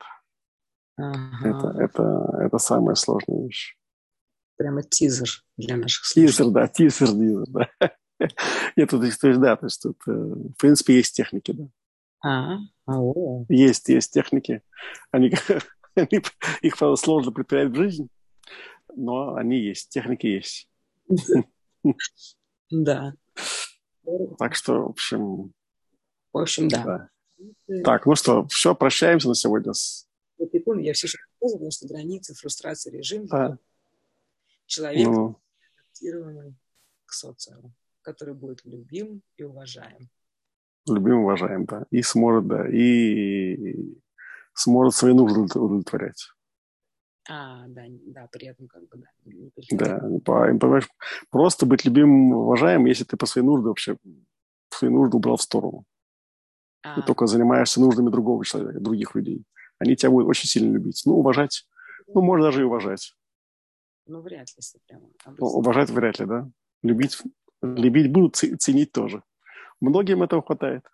Ага. 1.02 1.50
Это, 1.50 1.84
это, 1.84 2.38
это 2.46 2.58
самая 2.60 2.96
сложная 2.96 3.44
вещь. 3.44 3.76
Прямо 4.58 4.84
тизер 4.84 5.30
для 5.58 5.78
наших 5.78 6.06
слушателей. 6.06 6.32
Тизер, 6.32 6.50
да, 6.52 6.68
тизер, 6.68 7.08
тизер, 7.08 7.46
да. 7.48 7.70
Нет, 8.76 8.90
тут, 8.90 9.02
то 9.02 9.28
есть, 9.28 9.40
да, 9.42 9.56
то 9.56 9.66
есть 9.66 9.82
тут, 9.82 9.98
э, 10.08 10.12
в 10.12 10.54
принципе, 10.60 10.96
есть 10.98 11.16
техники, 11.16 11.52
да. 11.52 11.68
А, 12.24 12.58
а 12.86 13.02
о. 13.02 13.46
Есть, 13.50 13.90
есть 13.90 14.14
техники. 14.14 14.62
Они 15.10 15.34
Их, 16.62 16.78
правда, 16.78 16.96
сложно 16.96 17.32
предпринять 17.32 17.72
в 17.72 17.76
жизнь, 17.76 18.08
но 18.96 19.36
они 19.36 19.60
есть, 19.60 19.90
техники 19.90 20.28
есть. 20.28 20.70
Да. 22.74 23.14
Так 24.40 24.56
что, 24.56 24.84
в 24.84 24.90
общем... 24.92 25.52
В 26.32 26.38
общем, 26.38 26.70
да. 26.70 27.10
да. 27.68 27.84
Так, 27.84 28.06
ну 28.06 28.16
что, 28.16 28.48
все, 28.48 28.74
прощаемся 28.74 29.28
на 29.28 29.36
сегодня. 29.36 29.74
Секунду, 30.52 30.82
я 30.82 30.94
все 30.94 31.08
еще 31.08 31.18
потому 31.40 31.72
что 31.72 31.88
границы, 31.88 32.34
фрустрация, 32.34 32.92
режим. 32.92 33.26
Да. 33.28 33.58
Человек 34.66 35.08
ну... 35.08 35.40
адаптированный 35.78 36.56
к 37.06 37.14
социуму, 37.14 37.74
который 38.02 38.34
будет 38.34 38.64
любим 38.66 39.22
и 39.38 39.44
уважаем. 39.44 40.10
Любим 40.88 41.14
и 41.14 41.24
уважаем, 41.24 41.66
да. 41.66 41.86
И 41.92 42.02
сможет, 42.02 42.48
да, 42.48 42.68
и 42.68 43.96
сможет 44.54 44.96
свои 44.96 45.14
нужды 45.14 45.42
удовлетворять. 45.42 46.30
А, 47.30 47.68
да, 47.68 47.84
да, 47.88 48.28
при 48.32 48.48
этом 48.48 48.68
как 48.68 48.88
бы, 48.88 49.04
да. 49.72 50.00
Да, 50.02 50.58
понимаешь, 50.60 50.90
просто 51.30 51.66
быть 51.66 51.86
любимым, 51.86 52.34
уважаемым, 52.34 52.88
если 52.88 53.04
ты 53.04 53.16
по 53.16 53.26
своей 53.26 53.46
нужде 53.46 53.68
вообще 53.68 53.98
свои 54.70 54.90
нужды 54.90 55.18
убрал 55.18 55.38
в 55.38 55.42
сторону. 55.42 55.86
А. 56.84 56.96
Ты 56.96 57.06
только 57.06 57.28
занимаешься 57.28 57.80
нуждами 57.80 58.10
другого 58.10 58.44
человека, 58.44 58.80
других 58.80 59.14
людей. 59.14 59.46
Они 59.82 59.96
тебя 59.96 60.12
будут 60.12 60.30
очень 60.30 60.48
сильно 60.48 60.72
любить. 60.74 61.02
Ну, 61.06 61.18
уважать, 61.18 61.66
ну, 62.06 62.22
можно 62.22 62.46
даже 62.46 62.62
и 62.62 62.66
уважать. 62.66 63.16
Ну, 64.06 64.22
вряд 64.22 64.48
ли, 64.50 64.54
если 64.58 64.78
прямо. 64.86 65.10
Ну, 65.26 65.48
уважать 65.48 65.90
вряд 65.90 66.20
ли, 66.20 66.28
да. 66.28 66.48
Любить, 66.84 67.18
любить 67.64 68.12
будут, 68.12 68.36
ценить 68.36 68.92
тоже. 68.92 69.24
Многим 69.80 70.22
этого 70.22 70.44
хватает. 70.44 70.86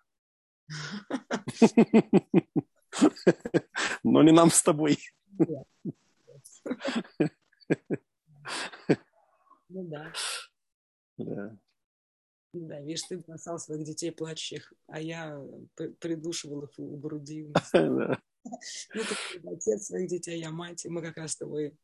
Но 4.04 4.24
не 4.24 4.32
нам 4.32 4.50
с 4.50 4.64
тобой. 4.64 4.98
Ну 9.68 9.84
да. 9.84 10.14
Да. 11.18 11.58
Да, 12.54 12.80
видишь, 12.80 13.04
ты 13.04 13.18
бросал 13.18 13.60
своих 13.60 13.84
детей 13.84 14.14
плачущих, 14.14 14.72
а 14.88 15.02
я 15.02 15.38
придушивал 16.00 16.64
их 16.64 16.70
у 16.78 16.96
груди. 16.96 17.52
Ну, 18.94 19.02
ты 19.02 19.50
отец 19.50 19.86
своих 19.86 20.10
детей, 20.10 20.36
а 20.36 20.38
я 20.38 20.52
мать, 20.52 20.86
и 20.86 20.90
мы 20.90 21.02
как 21.02 21.18
раз 21.18 21.32
с 21.32 21.38
тобой 21.38 21.76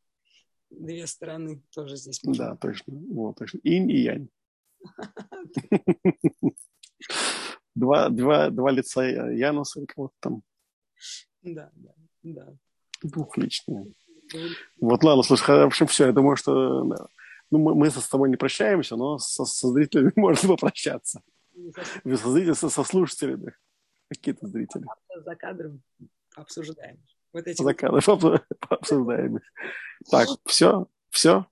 две 0.70 1.06
стороны 1.06 1.62
тоже 1.70 1.96
здесь. 1.96 2.20
Да, 2.22 2.56
точно. 2.56 2.94
Вот, 2.94 3.36
точно. 3.36 3.60
Инь 3.62 3.90
и 3.90 4.00
янь. 4.02 4.28
два, 7.74 8.08
два, 8.08 8.50
два 8.50 8.70
лица 8.70 9.02
Януса 9.02 9.84
кого-то 9.86 10.14
там. 10.20 10.42
Да, 11.42 11.70
да, 11.74 11.94
да. 12.22 12.56
Двухличные. 13.02 13.92
Вот, 14.80 15.04
ладно, 15.04 15.22
слушай, 15.22 15.46
в 15.46 15.66
общем, 15.66 15.86
все, 15.86 16.06
я 16.06 16.12
думаю, 16.12 16.36
что 16.36 16.84
ну, 17.50 17.58
мы, 17.58 17.74
мы 17.74 17.90
с 17.90 18.08
тобой 18.08 18.30
не 18.30 18.36
прощаемся, 18.36 18.96
но 18.96 19.18
со, 19.18 19.44
со 19.44 19.68
зрителями 19.68 20.12
можно 20.16 20.48
попрощаться. 20.48 21.22
Со, 22.04 22.54
со, 22.54 22.68
со 22.68 22.84
слушателями. 22.84 23.54
Какие-то 24.08 24.46
зрители. 24.46 24.84
За 25.24 25.34
кадром 25.34 25.82
обсуждаем. 26.34 27.02
Вот 27.32 27.46
эти 27.46 27.62
За 27.62 27.74
кадром 27.74 28.42
обсуждаем. 28.68 29.40
Так, 30.10 30.28
все, 30.46 30.86
все, 31.10 31.46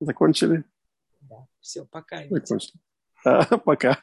закончили? 0.00 0.64
Да, 1.20 1.46
все, 1.60 1.84
пока. 1.84 2.22
Закончили. 2.28 2.80
А, 3.24 3.44
пока. 3.58 4.02